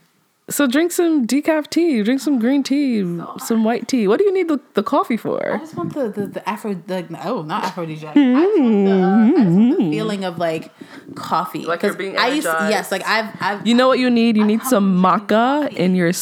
[0.51, 3.01] So drink some decaf tea, drink some green tea,
[3.38, 4.09] some white tea.
[4.09, 5.55] What do you need the, the coffee for?
[5.55, 8.16] I just want the the, the Afro the oh not aphrodisiac.
[8.16, 10.70] I just want the, uh, I just want the feeling of like
[11.14, 11.64] coffee.
[11.64, 12.70] Like you're 'Cause being I used energized.
[12.70, 14.36] yes, like I've I've You know what you need?
[14.36, 16.12] You need come some maca in your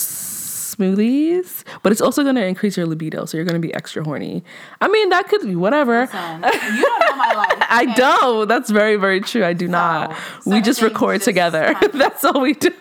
[0.81, 4.03] smoothies, but it's also going to increase your libido, so you're going to be extra
[4.03, 4.43] horny.
[4.81, 6.07] I mean, that could be whatever.
[6.07, 7.59] Son, you don't know my life.
[7.69, 8.49] I don't.
[8.49, 9.45] That's very, very true.
[9.45, 10.17] I do not.
[10.47, 11.75] We just record just together.
[11.93, 12.71] That's all we do.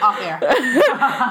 [0.00, 0.38] Off air.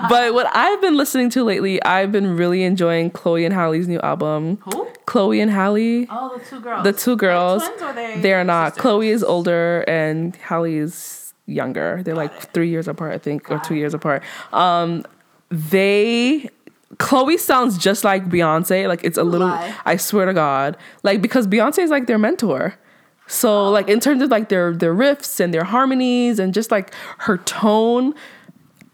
[0.09, 3.99] but what I've been listening to lately, I've been really enjoying Chloe and Halle's new
[4.01, 4.57] album.
[4.63, 4.87] Who?
[5.05, 6.05] Chloe and Halle.
[6.09, 6.83] Oh, the two girls.
[6.83, 7.63] The two girls.
[7.63, 8.21] Are they they?
[8.21, 8.73] They're not.
[8.73, 8.81] sisters?
[8.81, 12.01] Chloe is older and Halle is younger.
[12.03, 14.23] They're like three years apart, I think, or two years apart.
[14.51, 15.05] Um,
[15.49, 16.49] they
[16.97, 18.87] Chloe sounds just like Beyonce.
[18.87, 19.47] Like it's a little.
[19.47, 19.75] lie.
[19.85, 22.75] I swear to God, like because Beyonce is like their mentor.
[23.27, 26.93] So like in terms of like their their riffs and their harmonies and just like
[27.19, 28.13] her tone.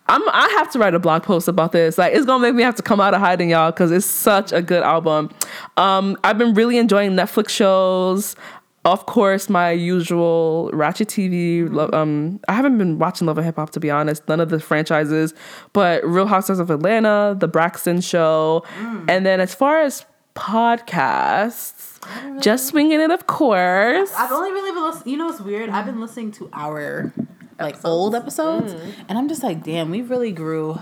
[0.07, 1.97] I'm, I have to write a blog post about this.
[1.97, 4.51] Like, it's gonna make me have to come out of hiding, y'all, because it's such
[4.51, 5.29] a good album.
[5.77, 8.35] Um, I've been really enjoying Netflix shows.
[8.83, 11.71] Of course, my usual Ratchet TV.
[11.71, 11.95] lo- mm-hmm.
[11.95, 14.27] Um, I haven't been watching Love and Hip Hop to be honest.
[14.27, 15.33] None of the franchises,
[15.73, 19.05] but Real Housewives of Atlanta, The Braxton Show, mm.
[19.07, 20.05] and then as far as
[20.35, 21.99] podcasts,
[22.41, 24.11] just swinging it, of course.
[24.17, 25.11] I've only really been listening.
[25.11, 25.69] You know, it's weird?
[25.69, 27.13] I've been listening to our
[27.59, 28.93] like old episodes, mm.
[29.07, 30.79] and I'm just like, damn, we really grew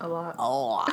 [0.00, 0.34] A lot.
[0.38, 0.92] a lot.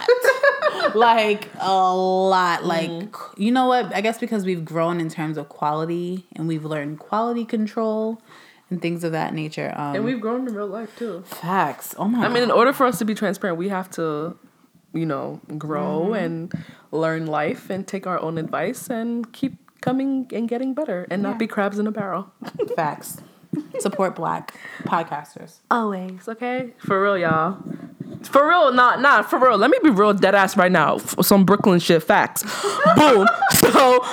[0.95, 2.65] like a lot.
[2.65, 3.41] Like Mm-hmm.
[3.41, 3.93] you know what?
[3.95, 8.21] I guess because we've grown in terms of quality and we've learned quality control
[8.69, 9.73] and things of that nature.
[9.75, 11.23] Um, And we've grown in real life too.
[11.25, 11.93] facts.
[11.97, 12.25] Oh my.
[12.25, 14.37] I mean, in order for us to be transparent, we have to,
[14.93, 16.51] you know, grow and
[16.91, 21.29] learn life and take our own advice and keep coming and getting better and Yeah.
[21.29, 22.31] not be crabs in a barrel.
[22.75, 23.21] facts.
[23.79, 25.57] Support black podcasters.
[25.69, 26.73] Always, okay?
[26.77, 27.57] For real, y'all.
[28.23, 29.57] For real, not not for real.
[29.57, 30.95] Let me be real dead ass right now.
[30.97, 32.43] F- Some Brooklyn shit facts.
[32.95, 33.27] Boom.
[33.55, 33.99] So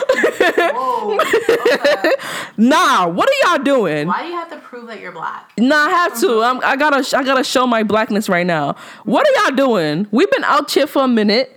[2.56, 4.08] nah, what are y'all doing?
[4.08, 5.52] Why do you have to prove that you're black?
[5.58, 6.40] Nah, I have to.
[6.42, 7.16] I'm, I gotta.
[7.16, 8.74] I gotta show my blackness right now.
[9.04, 10.06] What are y'all doing?
[10.10, 11.56] We've been out here for a minute.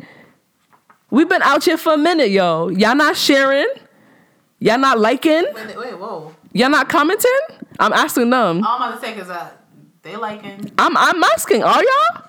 [1.09, 2.69] We've been out here for a minute, yo.
[2.69, 3.67] Y'all not sharing.
[4.59, 5.43] Y'all not liking.
[5.53, 6.33] Wait, wait, whoa.
[6.53, 7.31] Y'all not commenting.
[7.79, 8.63] I'm asking them.
[8.65, 9.49] All I'm about to say is that uh,
[10.01, 10.71] they liking.
[10.77, 10.95] I'm.
[10.97, 11.63] I'm asking.
[11.63, 12.23] Are y'all?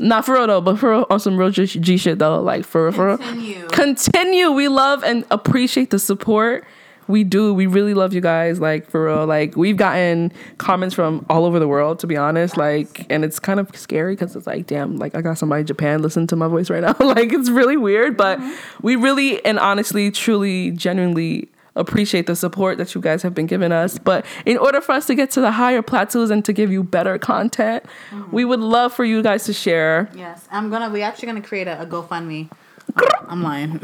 [0.00, 2.40] Not for real though, but for real, on some real G, G shit though.
[2.40, 3.18] Like for real, for real.
[3.18, 3.68] Continue.
[3.68, 4.50] Continue.
[4.50, 6.64] We love and appreciate the support.
[7.06, 7.52] We do.
[7.52, 8.60] We really love you guys.
[8.60, 9.26] Like for real.
[9.26, 11.98] Like we've gotten comments from all over the world.
[11.98, 15.20] To be honest, like, and it's kind of scary because it's like, damn, like I
[15.20, 16.96] got somebody in Japan listening to my voice right now.
[17.06, 18.54] like it's really weird, but mm-hmm.
[18.80, 21.50] we really and honestly, truly, genuinely
[21.80, 23.98] appreciate the support that you guys have been giving us.
[23.98, 26.82] But in order for us to get to the higher plateaus and to give you
[26.82, 28.30] better content, mm-hmm.
[28.30, 30.10] we would love for you guys to share.
[30.14, 30.90] Yes, I'm gonna.
[30.90, 32.50] We actually gonna create a, a GoFundMe.
[33.28, 33.80] I'm lying.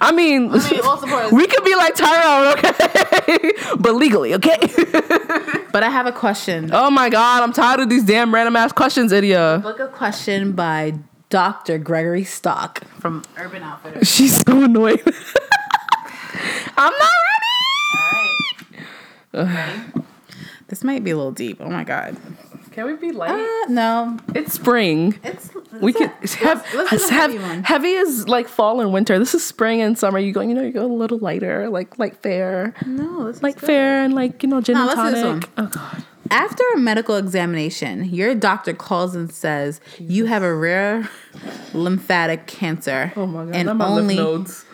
[0.00, 3.52] I mean, I mean, all support is- we could be like Tyrone, okay?
[3.78, 4.58] but legally, okay?
[5.72, 6.70] but I have a question.
[6.72, 9.62] oh my god, I'm tired of these damn random ass questions, Idia.
[9.62, 10.94] Book a question by
[11.30, 11.78] Dr.
[11.78, 14.08] Gregory Stock from Urban Outfitters.
[14.08, 15.00] She's so annoying.
[16.76, 17.12] I'm not
[18.72, 18.84] ready.
[19.34, 19.84] All right.
[20.68, 21.58] This might be a little deep.
[21.60, 22.16] Oh my god.
[22.70, 23.30] Can we be light?
[23.32, 25.18] Uh, no, it's spring.
[25.22, 25.50] it's
[25.82, 27.62] We can let's, have, let's have heavy one.
[27.64, 29.18] heavy is like fall and winter.
[29.18, 30.18] This is spring and summer.
[30.18, 33.42] You go, you know, you go a little lighter, like light fair, No, this is
[33.42, 35.50] like fair and like you know gin No, and let's do this tonic.
[35.58, 36.04] Oh god.
[36.30, 41.06] After a medical examination, your doctor calls and says you have a rare
[41.74, 43.54] lymphatic cancer, Oh my god.
[43.54, 44.64] and only nodes.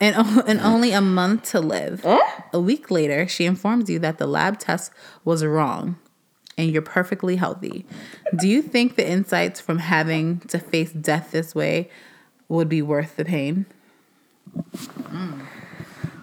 [0.00, 0.64] And, and mm.
[0.64, 2.04] only a month to live.
[2.04, 2.20] Eh?
[2.52, 4.92] A week later, she informs you that the lab test
[5.24, 5.96] was wrong
[6.58, 7.86] and you're perfectly healthy.
[8.36, 11.88] Do you think the insights from having to face death this way
[12.48, 13.66] would be worth the pain?
[14.56, 15.46] Mm.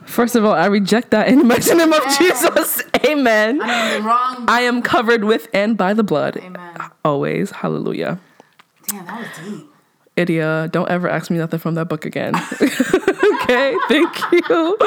[0.05, 2.84] First of all, I reject that in the mighty name of Jesus.
[3.05, 3.61] Amen.
[3.61, 4.45] I wrong.
[4.47, 6.38] I am covered with and by the blood.
[6.38, 6.78] Amen.
[7.03, 7.51] Always.
[7.51, 8.19] Hallelujah.
[8.88, 9.71] Damn, that was deep.
[10.15, 12.34] Idia, don't ever ask me nothing from that book again.
[13.45, 14.77] okay, thank you.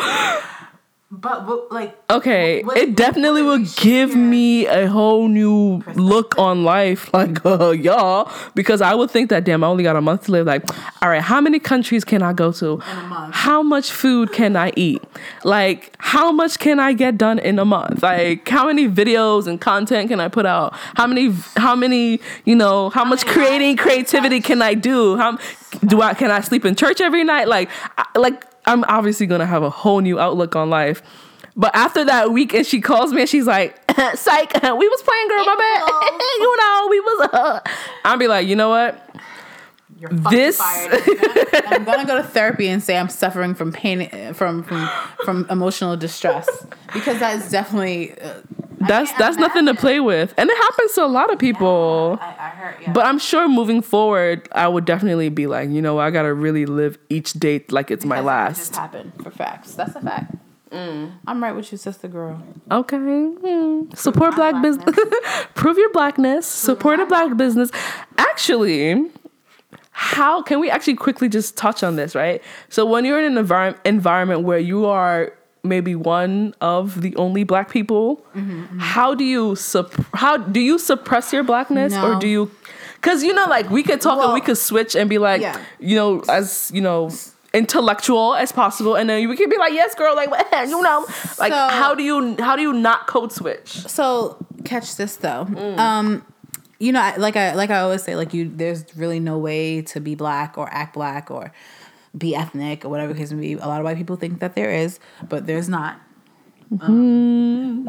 [1.11, 5.83] But, but like, Okay, What- it what- definitely what will give me a whole new
[5.95, 9.97] look on life, like uh, y'all, because I would think that damn, I only got
[9.97, 10.47] a month to live.
[10.47, 10.65] Like,
[11.03, 12.67] all right, how many countries can I go to?
[12.75, 13.35] In a month.
[13.35, 15.03] How much food can I eat?
[15.45, 18.03] Like, how much can I get done in a month?
[18.03, 20.75] Like, how many videos and content can I put out?
[20.97, 21.33] How many?
[21.57, 22.21] How many?
[22.45, 25.17] You know, how much creating lives creativity can I do?
[25.17, 25.39] How
[25.87, 26.15] do I?
[26.15, 27.49] Can I sleep in church every night?
[27.49, 31.03] Like, I, like I'm obviously gonna have a whole new outlook on life.
[31.57, 33.77] But after that week, and she calls me and she's like,
[34.15, 36.21] "Psych, we was playing, girl, my bad.
[36.39, 37.61] you know, we was." Uh.
[38.05, 39.05] I'd be like, you know what?
[39.99, 40.61] You're fucking This-.
[40.63, 44.89] I'm gonna go to therapy and say I'm suffering from pain, from from
[45.25, 46.47] from emotional distress
[46.93, 48.19] because that's definitely.
[48.21, 48.41] Uh,
[48.81, 52.17] That's that's nothing to play with, and it happens to a lot of people.
[52.21, 52.77] I, I heard.
[52.81, 52.93] Yeah.
[52.93, 56.65] But I'm sure moving forward, I would definitely be like, you know, I gotta really
[56.65, 58.77] live each day like it's my Because it just last.
[58.77, 59.75] happened for facts.
[59.75, 60.33] That's a fact.
[60.71, 62.41] I'm right with you, sister girl.
[62.71, 62.97] Okay.
[62.99, 63.91] Hmm.
[63.95, 64.95] Support my black business.
[65.55, 66.47] Prove your blackness.
[66.47, 67.71] Support a black business.
[68.17, 69.11] Actually,
[70.01, 72.41] how can we actually quickly just touch on this, right?
[72.69, 75.33] So when you're in an envir- environment where you are
[75.65, 78.25] maybe one of the only black people,
[78.79, 82.49] how do you sup- how do you suppress your blackness or do you
[83.01, 85.59] cuz you know like we could talk and we could switch and be like, yeah.
[85.81, 87.11] you know, as, you know,
[87.53, 90.31] intellectual as possible and then we could be like, "Yes, girl, like
[90.69, 91.05] you know,
[91.41, 93.71] like So- how do you how do you not code switch?
[93.89, 95.43] So catch this though.
[95.77, 96.25] Um,
[96.79, 100.01] you know, like I like I always say, like you, there's really no way to
[100.01, 101.53] be black or act black or
[102.17, 103.53] be ethnic or whatever case may be.
[103.55, 106.01] A lot of white people think that there is, but there's not.
[106.81, 107.85] Um,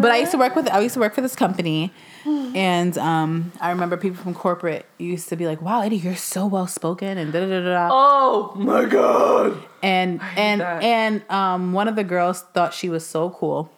[0.00, 1.92] but I used to work with I used to work for this company,
[2.24, 6.46] and um, I remember people from corporate used to be like, "Wow, Eddie, you're so
[6.46, 7.88] well spoken," and da da da da.
[7.90, 9.62] Oh my god.
[9.82, 10.82] and and that.
[10.82, 13.70] and um one of the girls thought she was so cool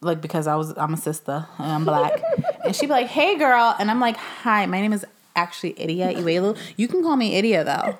[0.00, 2.20] like because i was i'm a sister and i'm black
[2.64, 5.04] and she'd be like hey girl and i'm like hi my name is
[5.36, 7.96] actually idia iwelu you can call me idia though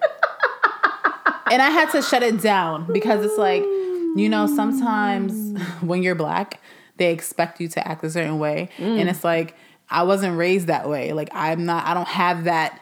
[1.52, 6.16] and i had to shut it down because it's like you know sometimes when you're
[6.16, 6.60] black
[6.96, 9.54] they expect you to act a certain way and it's like
[9.88, 12.80] i wasn't raised that way like i'm not i don't have that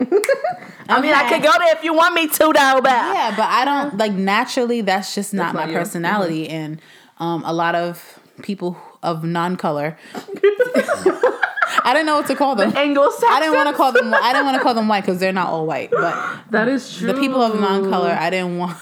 [0.86, 1.36] I mean, I Okay.
[1.40, 4.12] could go there if you want me to, though, but Yeah, but I don't like
[4.12, 4.80] naturally.
[4.82, 5.78] That's just not That's not my you.
[5.78, 6.52] personality, mm-hmm.
[6.54, 6.80] and
[7.18, 9.96] um, a lot of people of non-color.
[11.86, 12.74] I didn't know what to call them.
[12.74, 13.30] Anglo-Saxons.
[13.30, 14.14] I didn't want to call them.
[14.14, 15.90] I didn't want to call them white because they're not all white.
[15.90, 17.08] But That is true.
[17.08, 18.78] the people of non-color, I didn't want.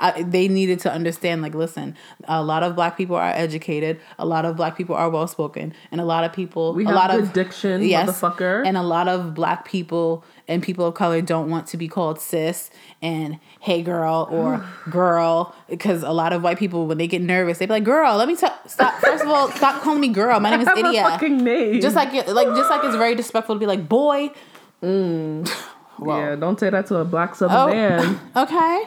[0.00, 1.40] I, they needed to understand.
[1.40, 4.00] Like, listen, a lot of black people are educated.
[4.18, 6.74] A lot of black people are well spoken, and a lot of people.
[6.74, 8.66] We a have lot of diction, motherfucker.
[8.66, 12.20] And a lot of black people and people of color don't want to be called
[12.20, 12.70] cis
[13.00, 17.58] and hey girl or girl because a lot of white people when they get nervous
[17.58, 20.40] they be like girl let me talk stop first of all stop calling me girl.
[20.40, 21.80] My name is Idia fucking name.
[21.80, 24.30] just like it- like just like it's very disrespectful to be like boy.
[24.82, 25.48] Mm.
[25.98, 27.66] Well, yeah, don't say that to a black southern Oh.
[27.68, 28.20] man.
[28.36, 28.84] okay.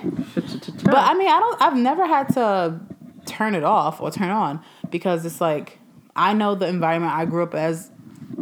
[0.84, 2.78] But I mean I don't I've never had to
[3.26, 4.60] turn it off or turn on
[4.90, 5.80] because it's like
[6.18, 7.90] I know the environment I grew up as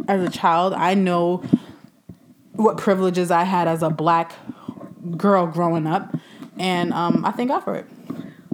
[0.08, 0.72] as a child.
[0.72, 1.44] I know
[2.54, 4.32] what privileges I had as a black
[5.16, 6.14] girl growing up
[6.58, 7.86] and um I thank God for it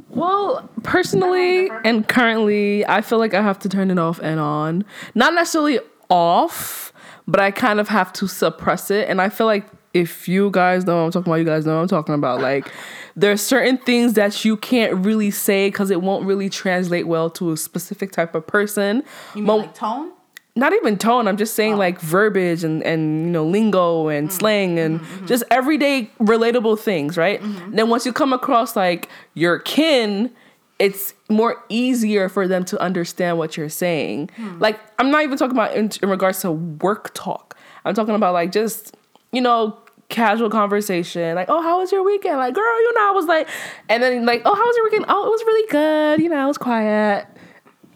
[0.09, 4.85] Well, personally and currently, I feel like I have to turn it off and on.
[5.15, 5.79] Not necessarily
[6.09, 6.93] off,
[7.29, 9.09] but I kind of have to suppress it.
[9.09, 11.77] And I feel like if you guys know what I'm talking about, you guys know
[11.77, 12.41] what I'm talking about.
[12.41, 12.71] Like,
[13.17, 17.31] there are certain things that you can't really say because it won't really translate well
[17.31, 19.05] to a specific type of person.
[19.35, 20.13] you mean Mo- like tone
[20.61, 21.79] not even tone i'm just saying oh.
[21.79, 24.33] like verbiage and and you know lingo and mm.
[24.33, 25.27] slang and mm-hmm, mm-hmm.
[25.27, 27.43] just everyday relatable things right?
[27.43, 27.77] Mm-hmm.
[27.77, 30.31] Then once you come across like your kin
[30.79, 34.31] it's more easier for them to understand what you're saying.
[34.37, 34.59] Hmm.
[34.59, 37.57] Like i'm not even talking about in, in regards to work talk.
[37.85, 38.97] I'm talking about like just
[39.33, 42.39] you know casual conversation like oh how was your weekend?
[42.39, 43.49] Like girl you know i was like
[43.89, 45.07] and then like oh how was your weekend?
[45.09, 46.21] Oh it was really good.
[46.23, 47.27] You know it was quiet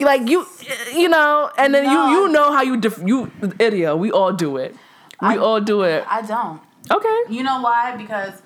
[0.01, 0.47] like you
[0.95, 1.90] you know and then No.
[2.11, 4.74] you you know how you def- you idiot we all do it
[5.22, 7.97] we I- all do it I don't okay You know why?
[7.97, 8.42] Because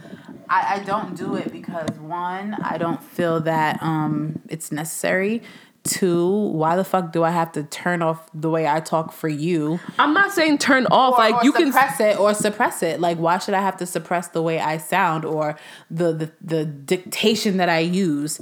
[0.50, 5.42] I, I don't do it because one, I don't feel that um it's necessary.
[5.84, 6.28] Two,
[6.60, 9.78] why the fuck do I have to turn off the way I talk for you?
[9.98, 11.14] I'm not saying turn off.
[11.14, 11.72] Or- like or you can.
[11.72, 13.00] suppress it or suppress it.
[13.00, 15.56] Like why should I have to suppress the way I sound or
[15.90, 18.40] the the, the dictation that I use?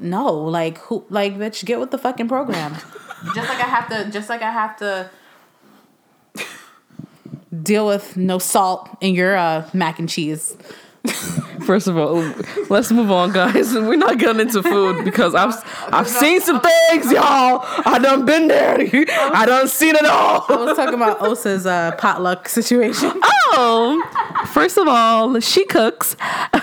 [0.00, 2.74] No, like who like bitch, get with the fucking program.
[3.34, 5.10] just like I have to just like I have to
[7.62, 10.56] deal with no salt in your uh, mac and cheese.
[11.70, 12.16] First of all,
[12.68, 13.72] let's move on, guys.
[13.74, 15.54] We're not getting into food because I've
[15.94, 17.60] I've seen some things, y'all.
[17.86, 18.80] I done been there.
[19.12, 20.44] I done seen it all.
[20.48, 23.12] I was talking about Osa's uh, potluck situation.
[23.52, 24.00] Oh,
[24.54, 26.16] first of all, she cooks.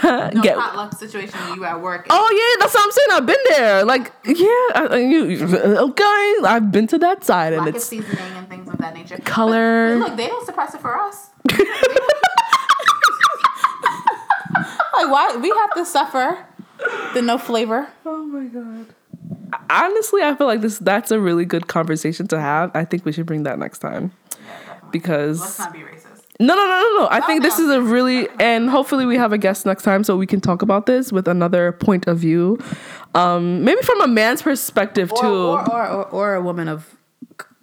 [0.03, 2.07] No Get- potluck situation when you at work.
[2.09, 3.07] Oh yeah, that's what I'm saying.
[3.11, 3.83] I've been there.
[3.85, 5.45] Like, yeah, I, I- you,
[5.89, 6.35] okay.
[6.45, 9.17] I've been to that side, and lack of it's seasoning and things of that nature.
[9.25, 9.99] Color.
[9.99, 11.29] But look, they don't suppress it for us.
[15.09, 16.45] Like why we have to suffer
[17.13, 17.87] the no flavor?
[18.05, 18.85] Oh my god.
[19.69, 22.71] Honestly, I feel like this that's a really good conversation to have.
[22.75, 24.11] I think we should bring that next time.
[24.91, 26.23] Because not be racist.
[26.39, 27.07] no, no, no, no, no.
[27.11, 30.15] I think this is a really and hopefully we have a guest next time so
[30.15, 32.57] we can talk about this with another point of view.
[33.15, 35.27] Um maybe from a man's perspective Or, too.
[35.27, 36.95] or, or, or, or a woman of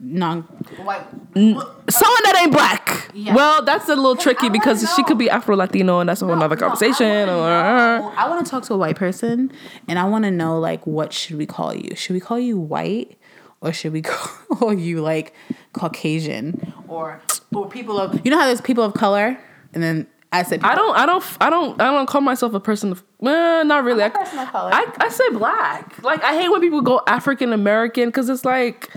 [0.05, 0.43] non
[0.85, 1.03] white.
[1.35, 3.11] Someone that ain't black.
[3.15, 3.35] Yeah.
[3.35, 6.21] Well, that's a little tricky I wanna because she could be Afro Latino and that's
[6.23, 7.29] a whole nother conversation.
[7.29, 9.51] or, uh, I want to talk to a white person,
[9.89, 11.95] and I want to know like what should we call you?
[11.97, 13.19] Should we call you white,
[13.61, 15.35] or should we call you like
[15.73, 17.21] Caucasian, or
[17.55, 19.39] or people of you know how there's people of color,
[19.73, 22.61] and then I said I don't, I don't, I don't, I don't call myself a
[22.61, 23.05] person of.
[23.19, 24.03] Well, not really.
[24.03, 24.71] I'm a I- person of color.
[24.75, 26.03] I, I say black.
[26.03, 28.91] Like I hate when people go African American because it's like,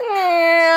[0.00, 0.04] eh,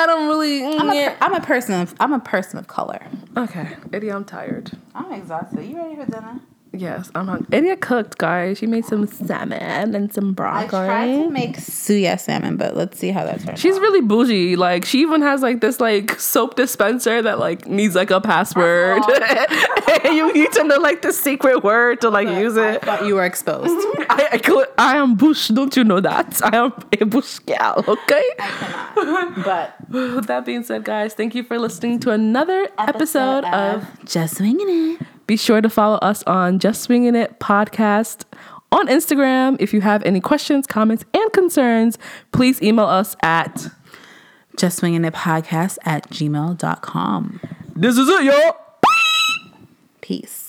[0.02, 0.64] I don't really.
[0.64, 3.00] I'm a, per- I'm a person of I'm a person of color.
[3.36, 4.72] okay, Eddie, I'm tired.
[4.94, 5.64] I'm exhausted.
[5.64, 6.40] You ready for dinner?
[6.72, 7.46] Yes, I'm hungry.
[7.52, 8.58] Eddie cooked, guys.
[8.58, 10.78] She made some salmon and some broccoli.
[10.78, 13.58] I tried to make suya salmon, but let's see how that turns.
[13.58, 13.82] She's out.
[13.82, 14.56] really bougie.
[14.56, 19.02] Like she even has like this like soap dispenser that like needs like a password.
[20.04, 22.82] you need to know like the secret word to like use I it.
[22.82, 23.70] thought you were exposed.
[24.10, 25.48] I, I, I am bush.
[25.48, 26.40] Don't you know that?
[26.44, 27.84] I am a bush gal.
[27.88, 28.24] Okay.
[28.38, 29.44] I cannot.
[29.44, 33.86] But With that being said, guys, thank you for listening to another episode, of.
[34.04, 35.06] Just Swinging It.
[35.28, 38.24] Be sure to follow us on Just Swinging It podcast
[38.72, 39.58] on Instagram.
[39.60, 41.98] If you have any questions, comments, and concerns,
[42.32, 43.68] please email us at.
[44.56, 47.40] Just Swinging It podcast at gmail.com.
[47.76, 48.56] This is it, y'all.
[50.00, 50.47] Peace.